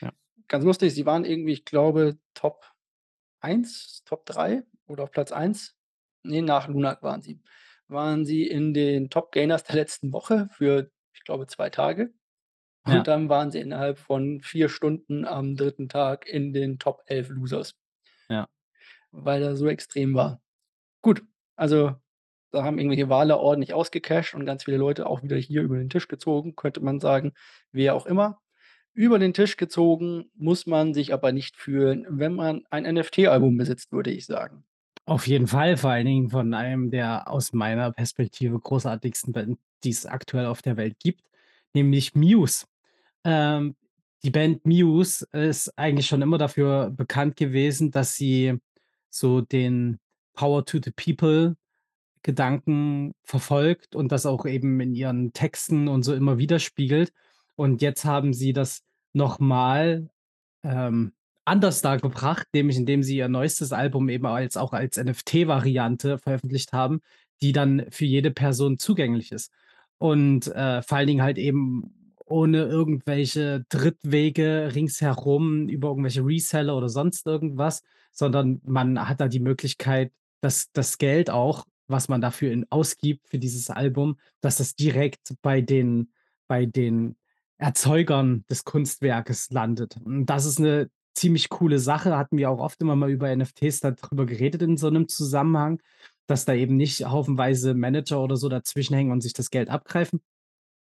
[0.01, 0.13] Ja.
[0.49, 2.65] Ganz lustig, sie waren irgendwie, ich glaube, Top
[3.41, 5.77] 1, Top 3 oder auf Platz 1.
[6.25, 7.41] Ne, nach Lunak waren sie
[7.89, 12.13] waren sie in den Top Gainers der letzten Woche für, ich glaube, 2 Tage.
[12.87, 13.03] Und Ja.
[13.05, 15.89] dann waren sie innerhalb von 4 Stunden am 3.
[15.89, 17.77] Tag in den Top 11 Losers.
[18.31, 18.49] Ja.
[19.13, 20.43] Weil er so extrem war.
[21.03, 21.23] Gut,
[21.57, 21.95] also,
[22.53, 25.91] da haben irgendwelche Wale ordentlich ausgecasht und ganz viele Leute auch wieder hier über den
[25.91, 27.33] Tisch gezogen, könnte man sagen,
[27.73, 28.41] wer auch immer.
[28.95, 33.93] Über den Tisch gezogen muss man sich aber nicht fühlen, wenn man ein NFT-Album besitzt,
[33.93, 34.65] würde ich sagen.
[35.11, 39.91] Auf jeden Fall, vor allen Dingen von einem der aus meiner Perspektive großartigsten Band, die
[39.91, 41.25] es aktuell auf der Welt gibt,
[41.75, 42.67] nämlich Muse.
[43.25, 43.75] Ähm,
[44.23, 48.59] die Band Muse ist eigentlich schon immer dafür bekannt gewesen, dass sie
[49.09, 49.99] so den
[50.35, 51.57] „Power to the People“
[52.23, 57.13] Gedanken verfolgt und das auch eben in ihren Texten und so immer widerspiegelt.
[57.57, 60.09] Und jetzt haben sie das noch mal,
[60.63, 66.73] ähm, anders dargebracht, nämlich indem sie ihr neuestes Album eben als auch als NFT-Variante veröffentlicht
[66.73, 67.01] haben,
[67.43, 69.53] die dann für jede Person zugänglich ist.
[69.99, 71.95] Und, äh, vor allen Dingen halt eben
[72.27, 79.41] ohne irgendwelche Drittwege ringsherum über irgendwelche Reseller oder sonst irgendwas, sondern man hat da die
[79.41, 84.75] Möglichkeit, dass das Geld auch, was man dafür in ausgibt für dieses Album, dass das
[84.77, 86.13] direkt bei den
[86.49, 87.17] bei den
[87.59, 89.97] Erzeugern des Kunstwerkes landet.
[90.05, 93.81] Und das ist 'ne ziemlich coole Sache, hatten wir auch oft immer mal über NFTs
[93.81, 95.81] da drüber geredet in so 'nem Zusammenhang,
[96.29, 100.21] dass da eben nicht haufenweise Manager oder so dazwischen hängen und sich das Geld abgreifen,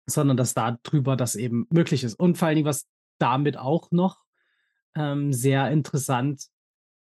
[0.07, 2.15] sondern dass da drüber das eben möglich ist.
[2.19, 2.87] Und vor allen Dingen, was
[3.19, 4.25] damit auch noch,
[4.95, 6.47] ähm, sehr interessant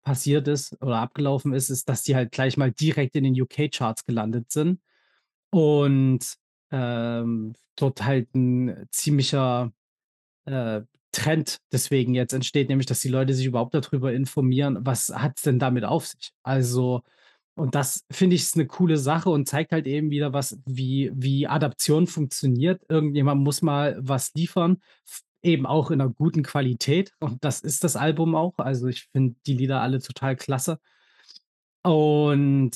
[0.05, 4.05] passiert ist oder abgelaufen ist, ist, dass die halt gleich mal direkt in den UK-Charts
[4.07, 4.81] gelandet sind
[5.51, 6.21] und,
[6.73, 9.73] ähm, dort halt 'n ziemlicher,
[10.47, 15.11] äh, Trend deswegen jetzt entsteht, nämlich dass die Leute sich überhaupt da drüber informieren, was
[15.15, 16.33] hat's denn damit auf sich?
[16.43, 17.03] Also
[17.57, 21.11] und das finde ich, ist 'ne coole Sache und zeigt halt eben wieder was wie
[21.15, 22.83] wie Adaption funktioniert.
[22.89, 24.79] Irgendjemand muss mal was liefern,
[25.43, 28.55] eben auch in 'ner guten Qualität und das ist das Album auch.
[28.59, 30.79] Also, ich finde die Lieder alle total klasse.
[31.85, 32.73] Und,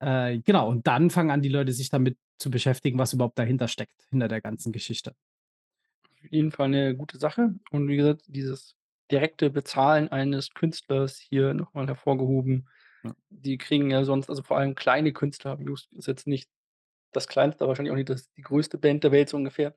[0.00, 3.68] äh, genau, und dann fangen an, die Leute sich damit zu beschäftigen, was überhaupt dahinter
[3.68, 5.14] steckt, hinter der ganzen Geschichte.
[6.30, 7.54] Jeden Fall 'ne gute Sache.
[7.70, 8.74] Und wie gesagt, dieses
[9.10, 12.68] direkte Bezahlen eines Künstlers hier noch mal hervorgehoben.
[13.04, 13.14] Ja.
[13.30, 16.48] Die kriegen ja sonst also, vor allem kleine Künstler, Muse ist jetzt nicht
[17.12, 19.74] das Kleinste, wahrscheinlich auch nicht das die größte Band der Welt so ungefähr.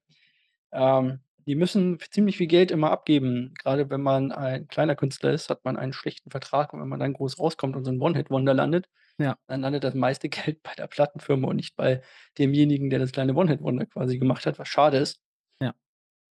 [0.74, 3.54] Ähm, die müssen ziemlich viel Geld immer abgeben.
[3.60, 7.00] Grade wenn man ein kleiner Künstler ist, hat man einen schlechten Vertrag und wenn man
[7.02, 8.88] dann groß rauskommt und so 'n One-Hit-Wonder landet,
[9.20, 9.38] Ja.
[9.48, 12.02] dann landet das meiste Geld bei der Plattenfirma und nicht bei
[12.40, 15.18] demjenigen, der das kleine One-Hit-Wonder quasi gemacht hat, was schade ist.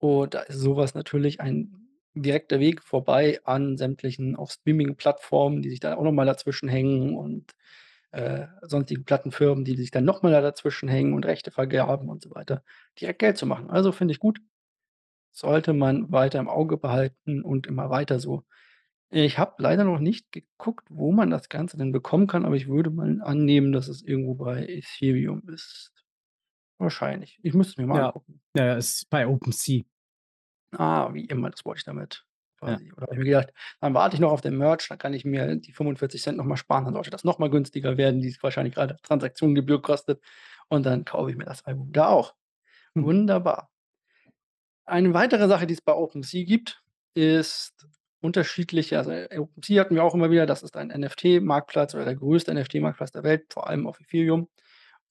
[0.01, 5.71] Und da ist so was natürlich ein direkter Weg vorbei an sämtlichen auch Streaming-Plattformen, die
[5.71, 7.53] sich da auch noch mal dazwischen hängen und,
[8.11, 12.23] äh, sonstigen Plattenfirmen, die sich dann noch mal da dazwischen hängen und Rechte vergerben und
[12.23, 12.63] so weiter,
[13.01, 13.69] direkt Geld zu machen.
[13.71, 14.41] Also, finde ich gut.
[15.33, 18.43] Sollte man weiter im Auge behalten und immer weiter so.
[19.11, 22.67] Ich habe leider noch nicht geguckt, wo man das Ganze denn bekommen kann, aber ich
[22.69, 25.93] würde mal annehmen, dass es irgendwo bei Ethereum ist.
[26.79, 27.39] Wahrscheinlich.
[27.43, 28.40] Ich müsste es mir mal Ja, angucken.
[28.55, 29.83] Ja, ja, ist bei OpenSea.
[30.77, 32.25] Ah, wie immer, das wollte ich damit
[32.65, 32.79] Ja.
[32.79, 35.13] quasi oder habe ich mir gedacht, dann warte ich noch auf den Merch, dann kann
[35.13, 38.27] ich mir die 45 noch mal sparen, dann sollte das noch mal günstiger werden, wie
[38.29, 40.21] es wahrscheinlich grade Transaktionsgebühr kostet
[40.69, 42.35] und dann kaufe ich mir das Album da auch.
[42.95, 43.05] Hm.
[43.05, 43.69] Wunderbar.
[44.85, 46.83] Eine weitere Sache, die es bei OpenSea gibt,
[47.13, 47.87] ist
[48.21, 52.15] unterschiedliche also, äh, OpenSea hatten wir auch immer wieder, das ist ein NFT-Marktplatz oder der
[52.15, 54.49] größte NFT-Marktplatz der Welt, vor allem auf Ethereum.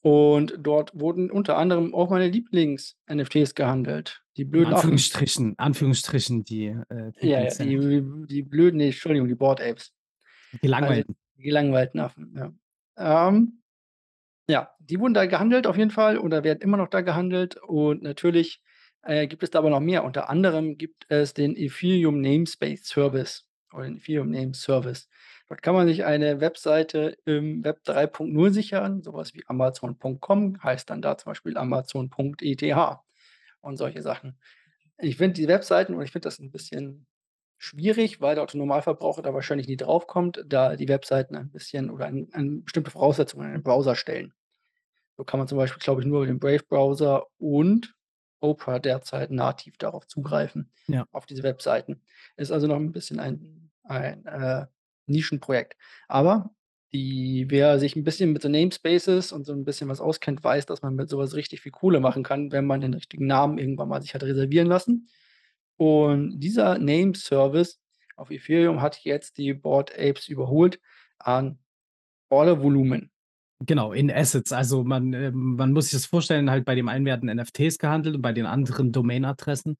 [0.02, 4.76] Und dort wurden unter anderem auch meine Lieblings-NFTs gehandelt, die blöden Affen.
[4.76, 9.92] Anführungsstrichen Anführungsstrichen die, äh, Ja, ja, die die blöden ne, Entschuldigung, die Bored Apes.
[10.52, 11.16] Die Also, gelangweilten.
[11.36, 13.28] die gelangweilten Affen, ja.
[13.28, 13.62] Ähm,
[14.48, 18.02] ja, die wurden da gehandelt auf jeden Fall oder werden immer noch da gehandelt und
[18.02, 18.62] natürlich,
[19.02, 20.02] äh, gibt es da aber noch mehr.
[20.04, 25.08] Unter anderem gibt es den Ethereum Namespace Service oder den Ethereum Name Service.
[25.56, 31.02] Kann man sich eine Webseite im Web 3.0 sichern, so was wie Amazon.com, heißt dann
[31.02, 32.62] da zum Beispiel Amazon.eth
[33.60, 34.38] und solche Sachen.
[34.98, 37.06] Ich finde die Webseiten und ich finde das 'n bisschen
[37.58, 42.28] schwierig, weil der Otto-Normalverbraucher da wahrscheinlich nie draufkommt, da die Webseiten ein bisschen oder an
[42.32, 44.34] an bestimmte Voraussetzungen an den Browser stellen.
[45.18, 47.94] So kann man zum Beispiel, glaube ich, nur über den Brave-Browser und
[48.40, 51.06] Opera derzeit nativ darauf zugreifen, Ja.
[51.12, 52.02] auf diese Webseiten.
[52.36, 54.66] Ist also noch 'n bisschen ein ein, äh,
[55.10, 55.76] Nischenprojekt.
[56.08, 56.52] Aber
[56.92, 60.66] die wer sich 'n bisschen mit so Namespaces und so 'n bisschen was auskennt, weiß,
[60.66, 63.58] dass man mit so was richtig viel Kohle machen kann, wenn man den richtigen Namen
[63.58, 65.08] irgendwann mal sich hat reservieren lassen.
[65.78, 67.80] Und dieser Name-Service
[68.16, 70.80] auf Ethereum hat jetzt die Bored Apes überholt
[71.18, 71.58] an
[72.30, 73.10] Ordervolumen.
[73.66, 74.52] Genau, in Assets.
[74.52, 78.16] Also, man ähm, man muss sich das vorstellen, halt bei dem einen werden NFTs gehandelt
[78.16, 79.76] und bei den anderen Domain-Adressen.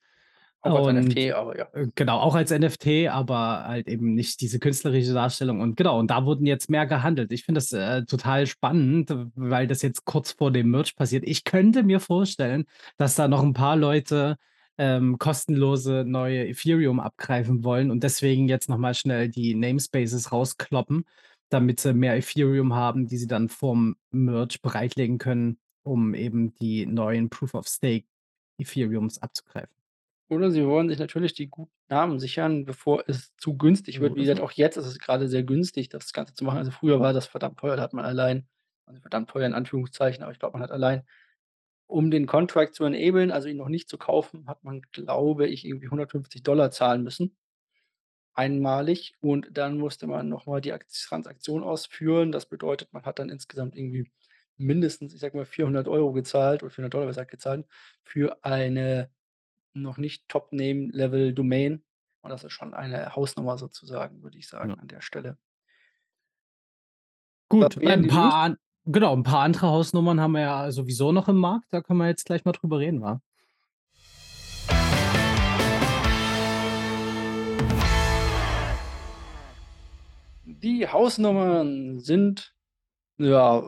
[0.63, 1.67] Auch als NFT, aber ja.
[1.73, 6.11] äh, genau, auch als NFT, aber halt eben nicht diese künstlerische Darstellung und genau, und
[6.11, 7.31] da wurden jetzt mehr gehandelt.
[7.31, 11.23] Ich finde das, äh, total spannend, weil das jetzt kurz vor dem Merge passiert.
[11.27, 12.65] Ich könnte mir vorstellen,
[12.97, 14.37] dass da noch 'n paar Leute,
[14.77, 21.05] ähm, kostenlose neue Ethereum abgreifen wollen und deswegen jetzt noch mal schnell die Namespaces rauskloppen,
[21.49, 26.85] damit sie mehr Ethereum haben, die sie dann vorm Merge bereitlegen können, um eben die
[26.85, 28.05] neuen Proof of Stake
[28.57, 29.80] Ethereums abzugreifen.
[30.31, 34.15] Oder sie wollen sich natürlich die guten Namen sichern, bevor es zu günstig wird.
[34.15, 34.41] Wie ist gesagt, es.
[34.41, 36.57] auch jetzt ist es grade sehr günstig, das Ganze zu machen.
[36.57, 38.47] Also, früher war das verdammt teuer, da hat man allein
[38.85, 41.03] also, verdammt teuer in Anführungszeichen, aber ich glaube, man hat allein,
[41.87, 45.65] um den Contract zu enablen, also, ihn noch nicht zu kaufen, hat man, glaube ich,
[45.65, 47.35] irgendwie 150 zahlen müssen
[48.33, 52.31] einmalig und dann musste man noch mal die Akt Transaktion ausführen.
[52.31, 54.09] Das bedeutet, man hat dann insgesamt irgendwie
[54.57, 57.65] mindestens, ich sage mal, 400 € gezahlt oder 400 besser gesagt gezahlt
[58.03, 59.09] für eine
[59.73, 61.83] noch nicht Top-Name-Level-Domain
[62.21, 64.75] und das ist schon eine Hausnummer sozusagen, würde ich sagen Ja.
[64.77, 65.37] an der Stelle.
[67.49, 71.37] Gut, ein paar an genau, 'n paar andere Hausnummern haben wir ja sowieso noch im
[71.37, 73.21] Markt, da können wir jetzt gleich mal drüber reden, wa?
[80.45, 82.53] Die Hausnummern sind,
[83.17, 83.67] ja,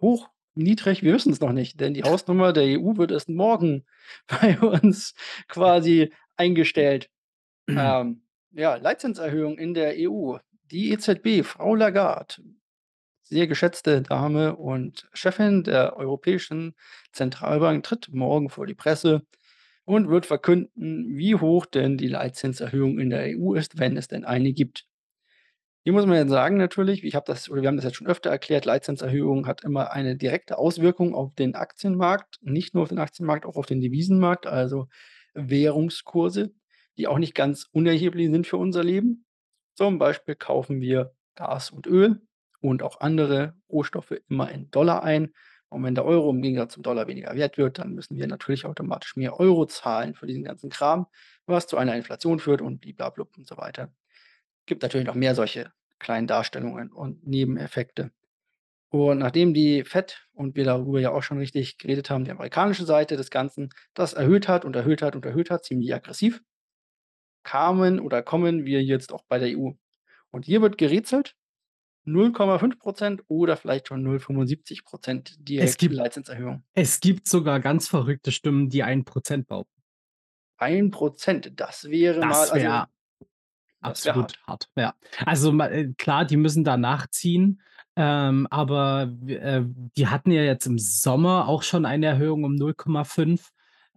[0.00, 3.84] hoch, niedrig, wir wissen's noch nicht, denn die Hausnummer der EU wird erst morgen
[4.26, 5.14] bei uns
[5.48, 7.08] quasi eingestellt.
[7.68, 10.36] Ähm, ja, Leitzinserhöhung in der EU.
[10.70, 12.36] Die EZB, Frau Lagarde,
[13.22, 16.74] sehr geschätzte Dame und Chefin der Europäischen
[17.12, 19.26] Zentralbank, tritt morgen vor die Presse
[19.84, 24.24] und wird verkünden, wie hoch denn die Leitzinserhöhung in der EU ist, wenn es denn
[24.24, 24.86] eine gibt.
[25.86, 28.28] Hier muss man jetzt sagen natürlich, ich das oder wir haben das jetzt schon öfter
[28.28, 33.46] erklärt, Leitzinserhöhung hat immer eine direkte Auswirkung auf den Aktienmarkt, nicht nur auf den Aktienmarkt,
[33.46, 34.88] auch auf den Devisenmarkt, also
[35.34, 36.52] Währungskurse,
[36.98, 39.26] die auch nicht ganz unerheblich sind für unser Leben.
[39.74, 42.20] Zum Beispiel kaufen wir Gas und Öl
[42.58, 45.34] und auch andere Rohstoffe immer in Dollar ein.
[45.68, 48.66] Und wenn der Euro im Gegensatz zum Dollar weniger wert wird, dann müssen wir natürlich
[48.66, 51.06] automatisch mehr Euro zahlen für diesen ganzen Kram,
[51.46, 53.92] was zu einer Inflation führt und bliblablub und so weiter.
[54.66, 58.10] Gibt natürlich noch mehr solche kleinen Darstellungen und Nebeneffekte.
[58.90, 62.84] Und nachdem die Fed und wir darüber ja auch schon richtig geredet haben, die amerikanische
[62.84, 66.42] Seite des Ganzen das erhöht hat und erhöht hat und erhöht hat, ziemlich aggressiv
[67.42, 69.70] kamen oder kommen wir jetzt auch bei der EU.
[70.30, 71.36] Und hier wird gerätselt,
[72.04, 76.64] 0,5 % oder vielleicht schon 0,75 % Es direkte gibt Leitzinserhöhung.
[76.74, 79.04] es gibt sogar ganz verrückte Stimmen, die 1
[79.46, 79.82] behaupten.
[80.58, 82.88] 1 %, das wäre mal Das also das wäre
[83.86, 84.46] absolut hart.
[84.46, 84.94] hart, ja.
[85.24, 87.60] Also, äh, klar, die müssen da nachziehen,
[87.96, 89.62] ähm, aber äh,
[89.96, 93.40] die hatten ja jetzt im Sommer auch schon eine Erhöhung um 0,5,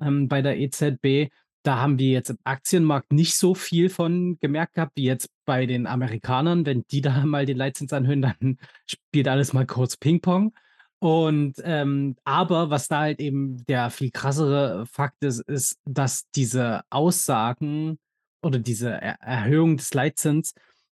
[0.02, 1.32] ähm, bei der EZB.
[1.64, 5.66] Da haben wir jetzt im Aktienmarkt nicht so viel von gemerkt gehabt wie jetzt bei
[5.66, 6.66] den Amerikanern.
[6.66, 10.54] Wenn die da mal den Leitzins anhöhen, dann spielt alles mal kurz Pingpong.
[11.00, 16.82] Und, ähm aber was da halt eben der viel krassere Fakt ist, ist, dass diese
[16.90, 18.00] Aussagen
[18.44, 20.54] oder diese Er Erhöhung des Leitzins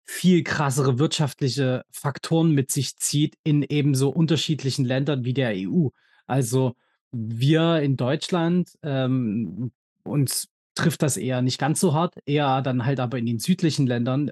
[0.06, 5.90] viel krassere wirtschaftliche Faktoren mit sich zieht in eben so unterschiedlichen Ländern wie der EU.
[6.28, 6.76] Also,
[7.12, 9.72] wir in Deutschland, ähm,
[10.04, 13.88] uns trifft das eher nicht ganz so hart, eher dann halt aber in den südlichen
[13.88, 14.32] Ländern.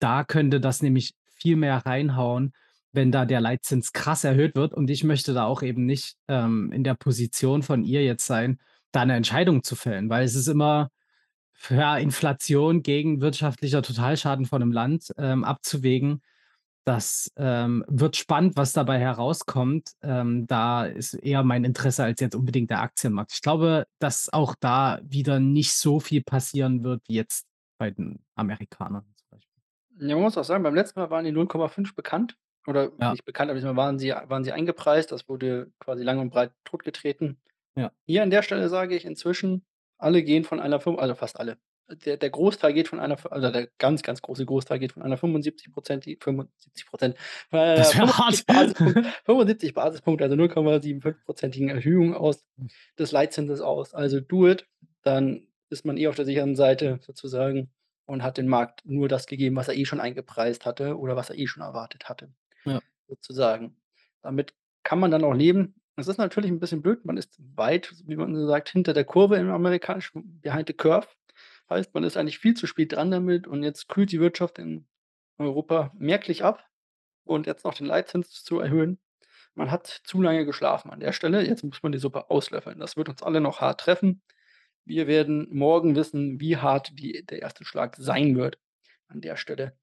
[0.00, 2.52] Da könnte das nämlich viel mehr reinhauen,
[2.92, 4.74] wenn da der Leitzins krass erhöht wird.
[4.74, 8.58] Und ich möchte da auch eben nicht, ähm, in der Position von ihr jetzt sein,
[8.92, 10.90] da 'ne Entscheidung zu fällen, weil es ist immer
[11.68, 16.22] ja, Inflation gegen wirtschaftlicher Totalschaden von 'nem Land, ähm, abzuwägen.
[16.84, 19.92] Das, ähm, wird spannend, was dabei herauskommt.
[20.02, 23.32] Ähm, da ist eher mein Interesse als jetzt unbedingt der Aktienmarkt.
[23.34, 27.46] Ich glaube, dass auch da wieder nicht so viel passieren wird wie jetzt
[27.78, 29.62] bei den Amerikanern zum Beispiel.
[29.98, 33.12] Ja, man muss auch sagen, beim letzten Mal waren die 0,5 bekannt oder Ja.
[33.12, 35.12] nicht bekannt, aber diesmal waren sie waren sie eingepreist.
[35.12, 37.40] Das wurde quasi lang und breit totgetreten.
[37.76, 37.92] Ja.
[38.06, 39.66] Hier an der Stelle sage ich inzwischen,
[40.02, 41.58] alle gehen von einer also fast alle.
[42.06, 45.16] Der der Großteil geht von einer also der ganz, ganz große Großteil geht von einer
[45.16, 47.18] 75 %, 75 %,
[47.50, 48.44] von einer Das wäre hart.
[48.44, 52.70] 75 Basispunkt 75 Basispunkte, also 0,75 % Erhöhung aus Hm.
[52.98, 53.94] des Leitzinses aus.
[53.94, 54.66] Also do it,
[55.02, 57.70] dann ist man eh auf der sicheren Seite sozusagen
[58.06, 61.30] und hat dem Markt nur das gegeben, was er eh schon eingepreist hatte oder was
[61.30, 62.30] er eh schon erwartet hatte,
[62.64, 62.80] Ja.
[63.08, 63.76] sozusagen.
[64.22, 65.79] Damit kann man dann auch leben.
[66.00, 69.04] Es ist natürlich 'n bisschen blöd, man ist weit, wie man so sagt, hinter der
[69.04, 71.06] Kurve im Amerikanischen, behind the curve.
[71.68, 74.86] Heißt, man ist eigentlich viel zu spät dran damit und jetzt kühlt die Wirtschaft in
[75.38, 76.64] Europa merklich ab
[77.24, 78.98] und jetzt noch den Leitzins zu erhöhen.
[79.56, 81.46] Man hat zu lange geschlafen an der Stelle.
[81.46, 82.78] Jetzt muss man die Suppe auslöffeln.
[82.80, 84.22] Das wird uns alle noch hart treffen.
[84.86, 87.64] Wir werden morgen wissen, wie hart die der 1.
[87.64, 88.58] Schlag sein wird
[89.08, 89.76] an der Stelle.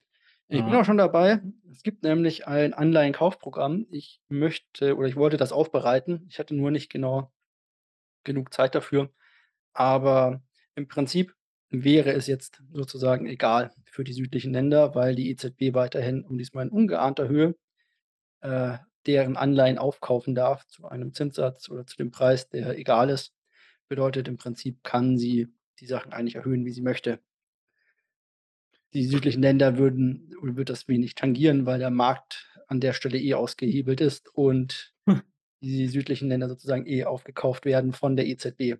[0.50, 0.80] Ich bin Ja.
[0.82, 1.42] auch schon dabei.
[1.72, 3.86] Es gibt nämlich ein Anleihenkaufprogramm.
[3.92, 6.26] Ich möchte oder ich wollte das aufbereiten.
[6.30, 7.32] Ich hatte nur nicht genau
[8.24, 9.12] genug Zeit dafür.
[9.74, 10.44] Aber
[10.76, 11.36] im Prinzip
[11.70, 16.66] wäre es jetzt sozusagen egal für die südlichen Länder, weil die EZB weiterhin und diesmal
[16.68, 17.56] in ungeahnter Höhe,
[18.42, 23.34] äh, deren Anleihen aufkaufen darf zu einem Zinssatz oder zu dem Preis, der egal ist.
[23.90, 25.48] Bedeutet im Prinzip kann sie
[25.80, 27.20] die Sachen eigentlich erhöhen, wie sie möchte.
[28.94, 33.34] Die südlichen Länder würden würde das wenig tangieren, weil der Markt an der Stelle eh
[33.34, 35.20] ausgehebelt ist und Hm.
[35.62, 38.78] die südlichen Länder sozusagen eh aufgekauft werden von der EZB.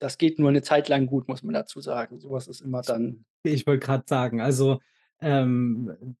[0.00, 2.20] Das geht nur 'ne Zeit lang gut, muss man dazu sagen.
[2.20, 4.80] So was ist immer dann Ich wollte grad sagen, also,
[5.20, 6.16] ähm,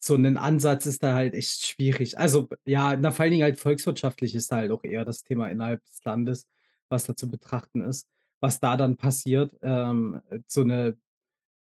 [0.00, 2.16] so 'nen Ansatz ist da halt echt schwierig.
[2.18, 5.48] Also, ja, na, vor allen Dingen halt volkswirtschaftlich ist da halt auch eher das Thema
[5.48, 6.46] innerhalb des Landes,
[6.88, 8.06] was da zu betrachten ist.
[8.40, 10.96] Was da dann passiert, ähm, so 'ne,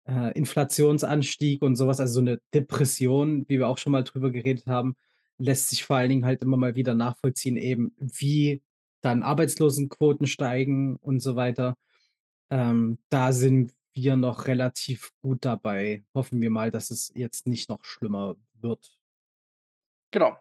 [0.08, 4.32] äh, Inflationsanstieg und so was, also so 'ne Depression, wie wir auch schon mal drüber
[4.32, 4.96] geredet haben,
[5.38, 8.62] lässt sich vor allen Dingen halt immer mal wieder nachvollziehen eben, wie
[9.02, 11.78] dann Arbeitslosenquoten steigen und so weiter.
[12.50, 16.04] Ähm, da sind wir noch relativ gut dabei.
[16.14, 18.98] Hoffen wir mal, dass es jetzt nicht noch schlimmer wird.
[20.12, 20.38] Genau.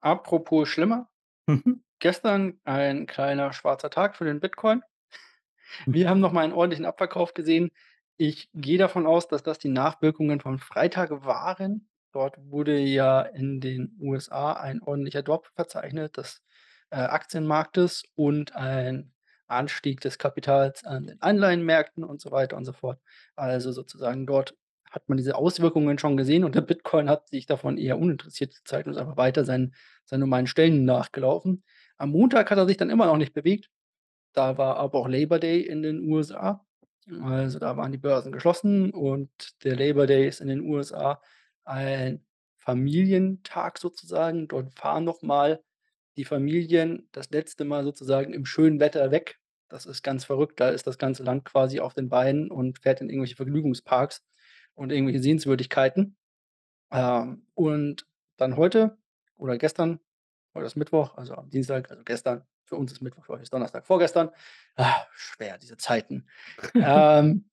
[0.00, 1.08] Apropos schlimmer.
[1.46, 1.82] Mhm.
[1.98, 4.82] Gestern ein kleiner schwarzer Tag für den Bitcoin.
[5.84, 5.94] Hm.
[5.94, 7.70] Wir haben noch mal einen ordentlichen Abverkauf gesehen.
[8.18, 11.88] Ich gehe davon aus, dass das die Nachwirkungen von Freitag waren.
[12.12, 16.42] Dort wurde ja in den USA ein ordentlicher Drop verzeichnet des,
[16.90, 19.12] äh, Aktienmarktes und ein
[19.46, 23.00] Anstieg des Kapitals an den Anleihenmärkten und so weiter und so fort.
[23.34, 24.56] Also, sozusagen dort
[24.90, 28.86] hat man diese Auswirkungen schon gesehen und der Bitcoin hat sich davon eher uninteressiert gezeigt
[28.86, 31.64] und ist einfach weiter seinen seinen normalen Stellen nachgelaufen.
[31.96, 33.70] Am Montag hat er sich dann immer noch nicht bewegt.
[34.34, 36.64] Da war aber auch Labor Day in den USA.
[37.22, 39.30] Also, da waren die Börsen geschlossen und
[39.64, 41.20] der Labor Day ist in den USA
[41.64, 42.24] ein
[42.58, 44.46] Familientag sozusagen.
[44.48, 45.62] Dort fahren noch mal
[46.16, 49.40] die Familien das letzte Mal sozusagen im schönen Wetter weg.
[49.68, 50.60] Das ist ganz verrückt.
[50.60, 54.22] Da ist das ganze Land quasi auf den Beinen und fährt in irgendwelche Vergnügungsparks
[54.74, 56.16] und irgendwelche Sehenswürdigkeiten.
[56.92, 58.98] Ähm, und dann heute
[59.36, 59.98] oder gestern
[60.54, 63.52] heute ist Mittwoch, also am Dienstag, also gestern für uns ist Mittwoch, für euch ist
[63.52, 64.30] Donnerstag, vorgestern.
[64.76, 66.26] Ah, schwer, diese Zeiten.
[66.74, 67.44] Ähm,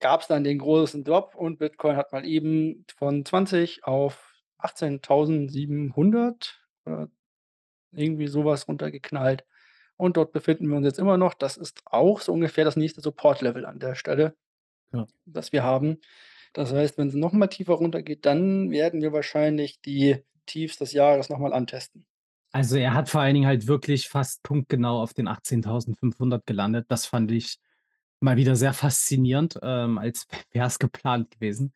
[0.00, 7.08] gab's dann den großen Drop und Bitcoin hat mal eben von 20 auf 18.700 oder
[7.92, 9.44] irgendwie so was runtergeknallt
[9.96, 11.34] und dort befinden wir uns jetzt immer noch.
[11.34, 14.34] Das ist auch so ungefähr das nächste Support-Level an der Stelle,
[14.92, 15.06] Ja.
[15.24, 16.00] das wir haben.
[16.52, 20.16] Das heißt, wenn's noch mal tiefer runtergeht, dann werden wir wahrscheinlich die
[20.46, 22.06] Tiefs des Jahres noch mal antesten.
[22.52, 26.86] Also, er hat vor allen Dingen halt wirklich fast punktgenau auf den 18.500 gelandet.
[26.90, 27.58] Das fand ich
[28.20, 31.72] mal wieder sehr faszinierend, ähm, als wäre es geplant gewesen,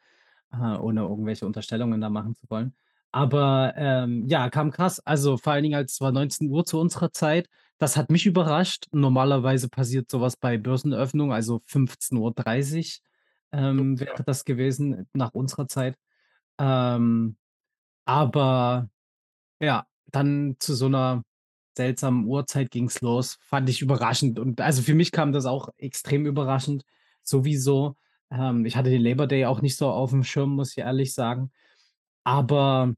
[0.52, 2.74] äh, ohne irgendwelche Unterstellungen da machen zu wollen.
[3.12, 5.00] Aber, ähm, ja, kam krass.
[5.00, 7.48] Also, vor allen Dingen halt, es war 19:00 zu unserer Zeit.
[7.78, 8.86] Das hat mich überrascht.
[8.92, 13.02] Normalerweise passiert so was bei Börseneröffnung, also 15:30,
[13.52, 15.96] So, ähm, wäre das gewesen nach unserer Zeit.
[16.58, 17.36] Ähm,
[18.06, 18.90] aber
[19.60, 21.22] ja, dann zu so 'ner
[21.76, 23.38] seltsamen Uhrzeit ging's los.
[23.42, 26.84] Fand ich überraschend und also, für mich kam das auch extrem überraschend
[27.22, 27.96] sowieso.
[28.30, 31.50] Ähm, ich hatte den Labor Day auch nicht so aufm Schirm, muss ich ehrlich sagen.
[32.24, 32.94] Aber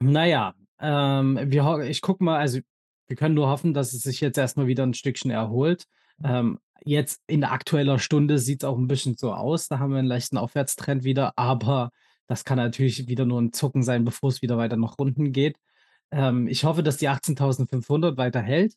[0.00, 2.60] na ja, ähm, wir ich gucke mal also,
[3.08, 5.86] wir können nur hoffen, dass es sich jetzt erst mal wieder 'n Stückchen erholt.
[6.24, 9.68] Ähm, jetzt in aktueller Stunde sieht's auch 'n bisschen so aus.
[9.68, 11.90] Da haben wir 'n leichten Aufwärtstrend wieder, aber
[12.28, 15.58] das kann natürlich wieder nur 'n Zucken sein, bevor es wieder weiter nach unten geht.
[16.10, 18.74] Ähm, ich hoffe, dass die 18.500 weiter hält.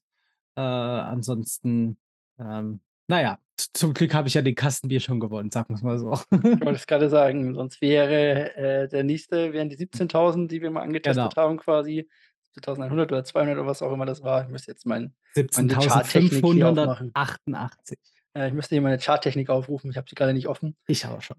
[0.56, 1.98] Äh, ansonsten,
[2.40, 5.74] ähm, na ja, z zum Glück habe ich ja den Kasten Bier schon gewonnen, sagen
[5.74, 6.14] wir's mal so.
[6.32, 10.72] Ich wollte es grade sagen, sonst wäre, äh, der nächste wären die 17.000, die wir
[10.72, 10.88] mal Genau.
[10.90, 12.10] angetestet haben quasi.
[12.58, 14.44] 17.100 oder 200 oder was auch immer das war.
[14.44, 17.12] Ich müsste jetzt mein meine Charttechnik hier aufmachen.
[17.14, 17.98] 17.588.
[18.36, 19.90] Ja, ich müsste hier meine Charttechnik aufrufen.
[19.92, 20.76] Ich habe sie grade nicht offen.
[20.88, 21.38] Ich aber schon.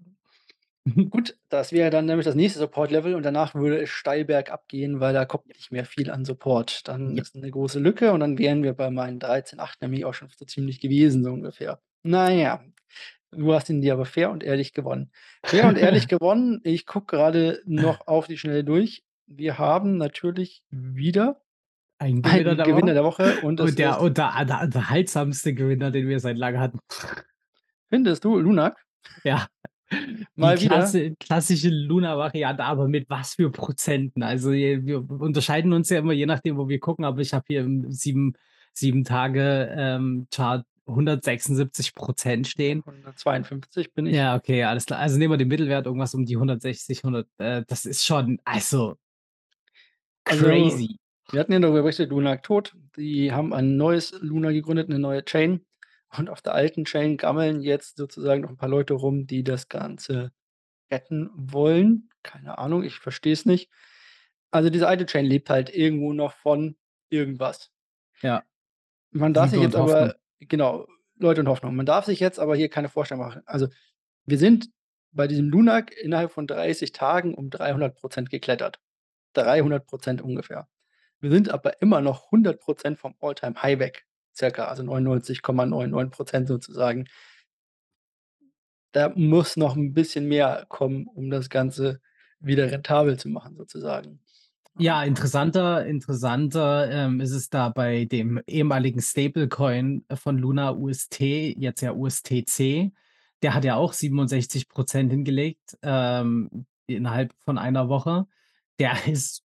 [1.09, 4.99] Gut, das wäre dann nämlich das nächste Support-Level und danach würde es steil bergab gehen,
[4.99, 6.87] weil da kommt nicht mehr viel an Support.
[6.87, 7.23] Dann Ja.
[7.23, 10.45] ist 'ne große Lücke und dann wären wir bei meinen 13,8 nämlich auch schon so
[10.45, 11.79] ziemlich gewesen, so ungefähr.
[12.05, 12.63] Na ja,
[13.31, 15.11] du hast ihn dir aber fair und ehrlich gewonnen.
[15.43, 16.61] Fair und ehrlich gewonnen.
[16.63, 19.05] Ich gucke grade noch auf die Schnelle durch.
[19.27, 21.41] Wir haben natürlich wieder
[22.01, 26.19] Ein Gewinner einen der Woche Gewinner der Woche und und der unterhaltsamste Gewinner, den wir
[26.19, 26.79] seit langem hatten.
[27.89, 28.83] Findest du, Lunak?
[29.25, 29.47] Ja,
[30.35, 30.75] Mal wieder?
[30.75, 34.23] Klasse klassische Luna-Variante, aber mit was für Prozenten.
[34.23, 37.61] Also, wir unterscheiden uns ja immer je nachdem, wo wir gucken, aber ich habe hier
[37.61, 38.33] im 7-
[38.73, 42.83] 7 Tage, ähm, Chart 176 % Ja, stehen.
[42.85, 44.15] 152 bin ich.
[44.15, 44.99] Ja, okay, alles klar.
[44.99, 48.95] Also, nehmen wir den Mittelwert irgendwas um die 160, 100 äh, das ist schon also
[50.25, 50.97] Also, crazy.
[51.31, 52.75] wir hatten ja darüber berichtet, Lunak tot.
[52.97, 55.63] Die haben ein neues Luna gegründet, 'ne neue Chain.
[56.17, 59.67] Und auf der alten Chain gammeln jetzt sozusagen noch 'n paar Leute rum, die das
[59.69, 60.31] Ganze
[60.91, 62.09] retten wollen.
[62.23, 63.71] Keine Ahnung, ich verstehe es nicht.
[64.51, 66.77] Also, diese alte Chain lebt halt irgendwo noch von
[67.09, 67.69] irgendwas.
[68.21, 68.43] Ja.
[69.11, 70.11] Man darf sich Liebe jetzt und Hoffnung.
[70.11, 70.87] aber genau,
[71.17, 71.75] Leute und Hoffnung.
[71.75, 73.43] Man darf sich jetzt aber hier keine Vorstellung machen.
[73.45, 73.67] Also,
[74.25, 74.69] wir sind
[75.11, 78.79] bei diesem Lunak innerhalb von 30 Tagen um 300 % geklettert.
[79.33, 80.67] 300 % ungefähr.
[81.21, 84.05] Wir sind aber immer noch 100 % vom All-Time-High weg,
[84.35, 87.05] circa, also 99,99 % sozusagen.
[88.95, 91.99] Da muss noch 'n bisschen mehr kommen, um das Ganze
[92.39, 94.19] wieder rentabel zu machen sozusagen.
[94.77, 101.21] Ja, interessanter interessanter, ähm, ist es da bei dem ehemaligen Stablecoin von Luna, UST,
[101.57, 102.91] jetzt ja USTC.
[103.43, 108.27] Der hat ja auch 67 % hingelegt, ähm, innerhalb von einer Woche.
[108.79, 109.43] Der ist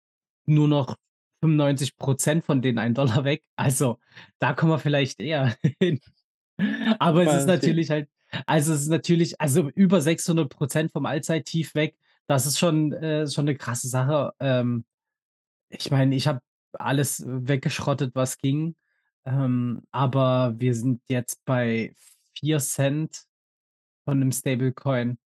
[0.45, 0.97] nur noch
[1.43, 3.43] 95 % von den 1 $ weg.
[3.57, 3.99] Also,
[4.39, 5.99] da kommen wir vielleicht eher hin.
[6.99, 8.09] Aber es ist natürlich halt
[8.47, 10.49] also, es ist natürlich also, über 600
[10.89, 11.95] % vom Allzeittief weg.
[12.27, 14.33] Das ist schon äh, schon 'ne krasse Sache.
[14.39, 14.85] Ähm,
[15.69, 16.41] ich meine, ich habe
[16.73, 18.75] alles weggeschrottet, was ging,
[19.25, 21.95] ähm, aber wir sind jetzt bei
[22.39, 23.07] 4 C
[24.05, 25.17] von 'nem Stablecoin.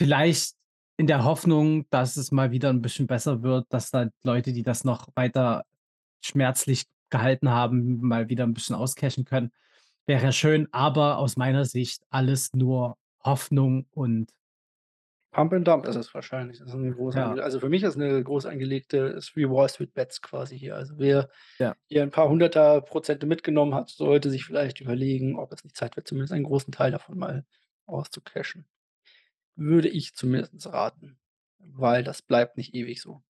[0.00, 0.54] Vielleicht
[0.98, 4.62] in der Hoffnung, dass es mal wieder 'n bisschen besser wird, dass da Leute, die
[4.62, 5.64] das noch weiter
[6.24, 9.52] schmerzlich gehalten haben, mal wieder 'n bisschen auscashen können.
[10.06, 14.30] Wäre schön, aber aus meiner Sicht alles nur Hoffnung und
[15.34, 16.58] Pump and Dump ist es wahrscheinlich.
[16.58, 17.38] Das ist 'n groß Ja.
[17.40, 20.76] also, für mich ist 'ne groß angelegte Three Wall Street Bets quasi hier.
[20.76, 21.28] Also, wer
[21.60, 21.74] Ja.
[21.88, 25.96] hier 'n paar 100er Prozente mitgenommen hat, sollte sich vielleicht überlegen, ob es nicht Zeit
[25.96, 27.44] wird, zumindest einen großen Teil davon mal
[27.86, 28.66] auszucashen.
[29.56, 31.18] Würde ich zumindest raten,
[31.58, 33.22] weil das bleibt nicht ewig so.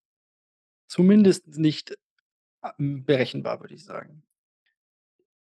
[0.86, 1.96] Zumindest nicht,
[2.76, 4.22] hm, berechenbar, würde ich sagen.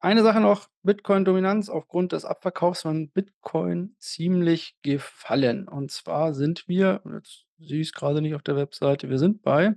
[0.01, 5.67] Eine Sache noch, Bitcoin-Dominanz aufgrund des Abverkaufs von Bitcoin ziemlich gefallen.
[5.67, 9.75] Und zwar sind wir jetzt sehe ich's grade nicht auf der Webseite, wir sind bei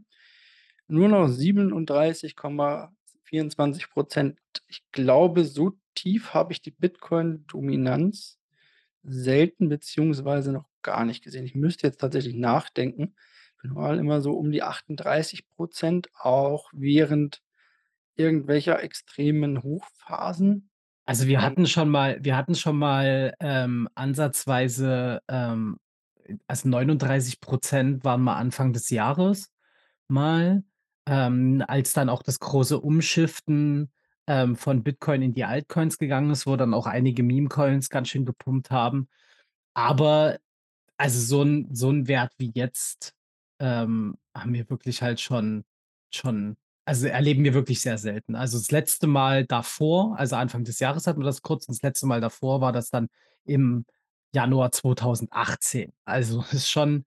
[0.88, 4.38] nur noch 37,24 %.
[4.68, 8.38] Ich glaube, so tief habe ich die Bitcoin-Dominanz
[9.02, 11.44] selten beziehungsweise noch gar nicht gesehen.
[11.44, 13.14] Ich müsste jetzt tatsächlich nachdenken.
[13.62, 17.42] Normal immer so um die 38 %, auch während
[18.16, 20.68] irgendwelcher extremen Hochphasen?
[21.04, 25.78] Also, wir hatten schon mal wir hatten schon mal, ähm, ansatzweise, ähm
[26.46, 29.50] also 39 % waren mal Anfang des Jahres
[30.08, 30.64] mal,
[31.06, 33.90] ähm, als dann auch das große Umschiften,
[34.28, 38.24] ähm, von Bitcoin in die Altcoins gegangen ist, wo dann auch einige Meme-Coins ganz schön
[38.24, 39.08] gepumpt haben.
[39.74, 40.38] Aber
[40.98, 43.14] also so 'n so 'n Wert wie jetzt,
[43.60, 45.64] ähm, haben wir wirklich halt schon
[46.14, 48.34] schon also erleben wir wirklich sehr selten.
[48.36, 51.82] Also, das letzte Mal davor also Anfang des Jahres hatten wir das kurz und das
[51.82, 53.08] letzte Mal davor war das dann
[53.44, 53.86] im
[54.34, 55.92] Januar 2018.
[56.04, 57.04] Also, ist schon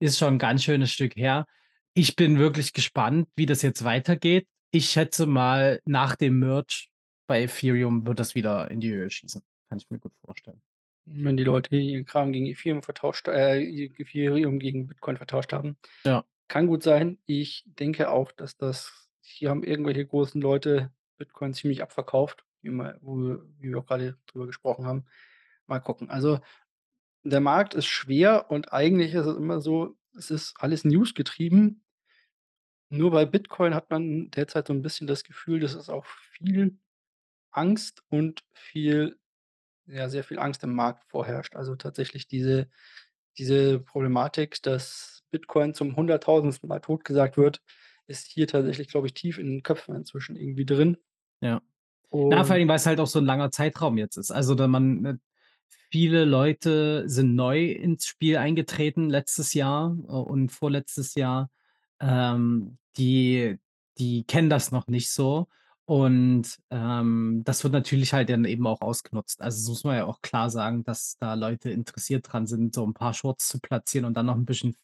[0.00, 1.46] ist schon 'n ganz schönes Stück her.
[1.94, 4.46] Ich bin wirklich gespannt, wie das jetzt weitergeht.
[4.72, 6.86] Ich schätze mal, nach dem Merge
[7.28, 9.42] bei Ethereum wird das wieder in die Höhe schießen.
[9.70, 10.60] Kann ich mir gut vorstellen.
[11.10, 15.76] Wenn die Leute ihren Kram gegen Ethereum vertauscht äh, Ethereum gegen Bitcoin vertauscht haben.
[16.04, 16.24] Ja.
[16.48, 17.18] Kann gut sein.
[17.26, 22.98] Ich denke auch, dass das hier haben irgendwelche großen Leute Bitcoin ziemlich abverkauft, wie mal
[23.02, 25.04] wo wir wie wir auch grade drüber gesprochen haben.
[25.66, 26.10] Mal gucken.
[26.10, 26.40] Also,
[27.24, 31.82] der Markt ist schwer und eigentlich ist es immer so, es ist alles newsgetrieben.
[32.90, 36.78] Nur bei Bitcoin hat man derzeit so 'n bisschen das Gefühl, dass es auch viel
[37.50, 39.18] Angst und viel
[39.88, 41.56] ja, sehr viel Angst im Markt vorherrscht.
[41.56, 42.68] Also tatsächlich diese
[43.38, 46.68] diese Problematik, dass Bitcoin zum 100.000.
[46.68, 47.62] Mal totgesagt wird,
[48.08, 50.98] ist hier tatsächlich, glaube ich, tief in den Köpfen inzwischen irgendwie drin.
[51.42, 51.60] Ja.
[52.30, 54.30] Na, vor Und allem, weil's halt auch so 'n langer Zeitraum jetzt ist.
[54.32, 55.20] Also, da man ne,
[55.90, 61.50] viele Leute sind neu ins Spiel eingetreten letztes Jahr, äh, und vorletztes Jahr.
[62.00, 63.58] Ähm, die
[63.98, 65.48] die kennen das noch nicht so
[65.88, 69.40] und, ähm, das wird natürlich halt dann eben auch ausgenutzt.
[69.40, 72.84] Also, das muss man ja auch klar sagen, dass da Leute interessiert dran sind, so
[72.84, 74.76] 'n paar Shorts zu platzieren und dann noch 'n bisschen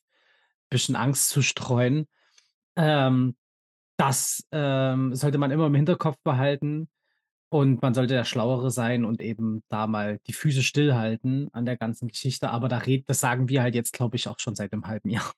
[0.70, 2.08] bisschen Angst zu streuen.
[2.76, 3.36] Ähm,
[3.98, 6.88] das, ähm, sollte man immer im Hinterkopf behalten
[7.50, 11.76] und man sollte der Schlauere sein und eben da mal die Füße stillhalten an der
[11.78, 12.50] ganzen Geschichte.
[12.50, 15.10] Aber da red das sagen wir halt jetzt, glaube ich, auch schon seit 'nem halben
[15.10, 15.32] Jahr.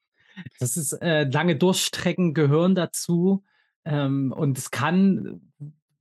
[0.61, 3.45] Das ist äh, lange Durststrecken gehören dazu,
[3.87, 5.41] ähm, und es kann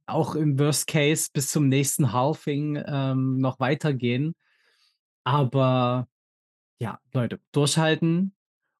[0.07, 4.35] auch im Worst Case bis zum nächsten Halving, ähm, noch weitergehen.
[5.23, 6.07] Aber
[6.79, 8.35] ja, Leute, durchhalten,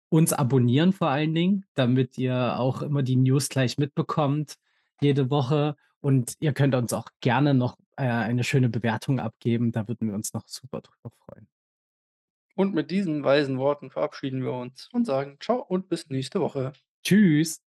[0.10, 4.58] uns abonnieren vor allen Dingen, damit ihr auch immer die News gleich mitbekommt
[5.02, 5.76] jede Woche.
[6.02, 9.72] Und ihr könnt uns auch gerne noch, äh, eine schöne Bewertung abgeben.
[9.72, 11.48] Da würden wir uns noch super drüber freuen.
[12.56, 16.74] Und mit diesen weisen Worten verabschieden wir uns und sagen: „Tschau und bis nächste Woche.“
[17.04, 17.65] Tschüss.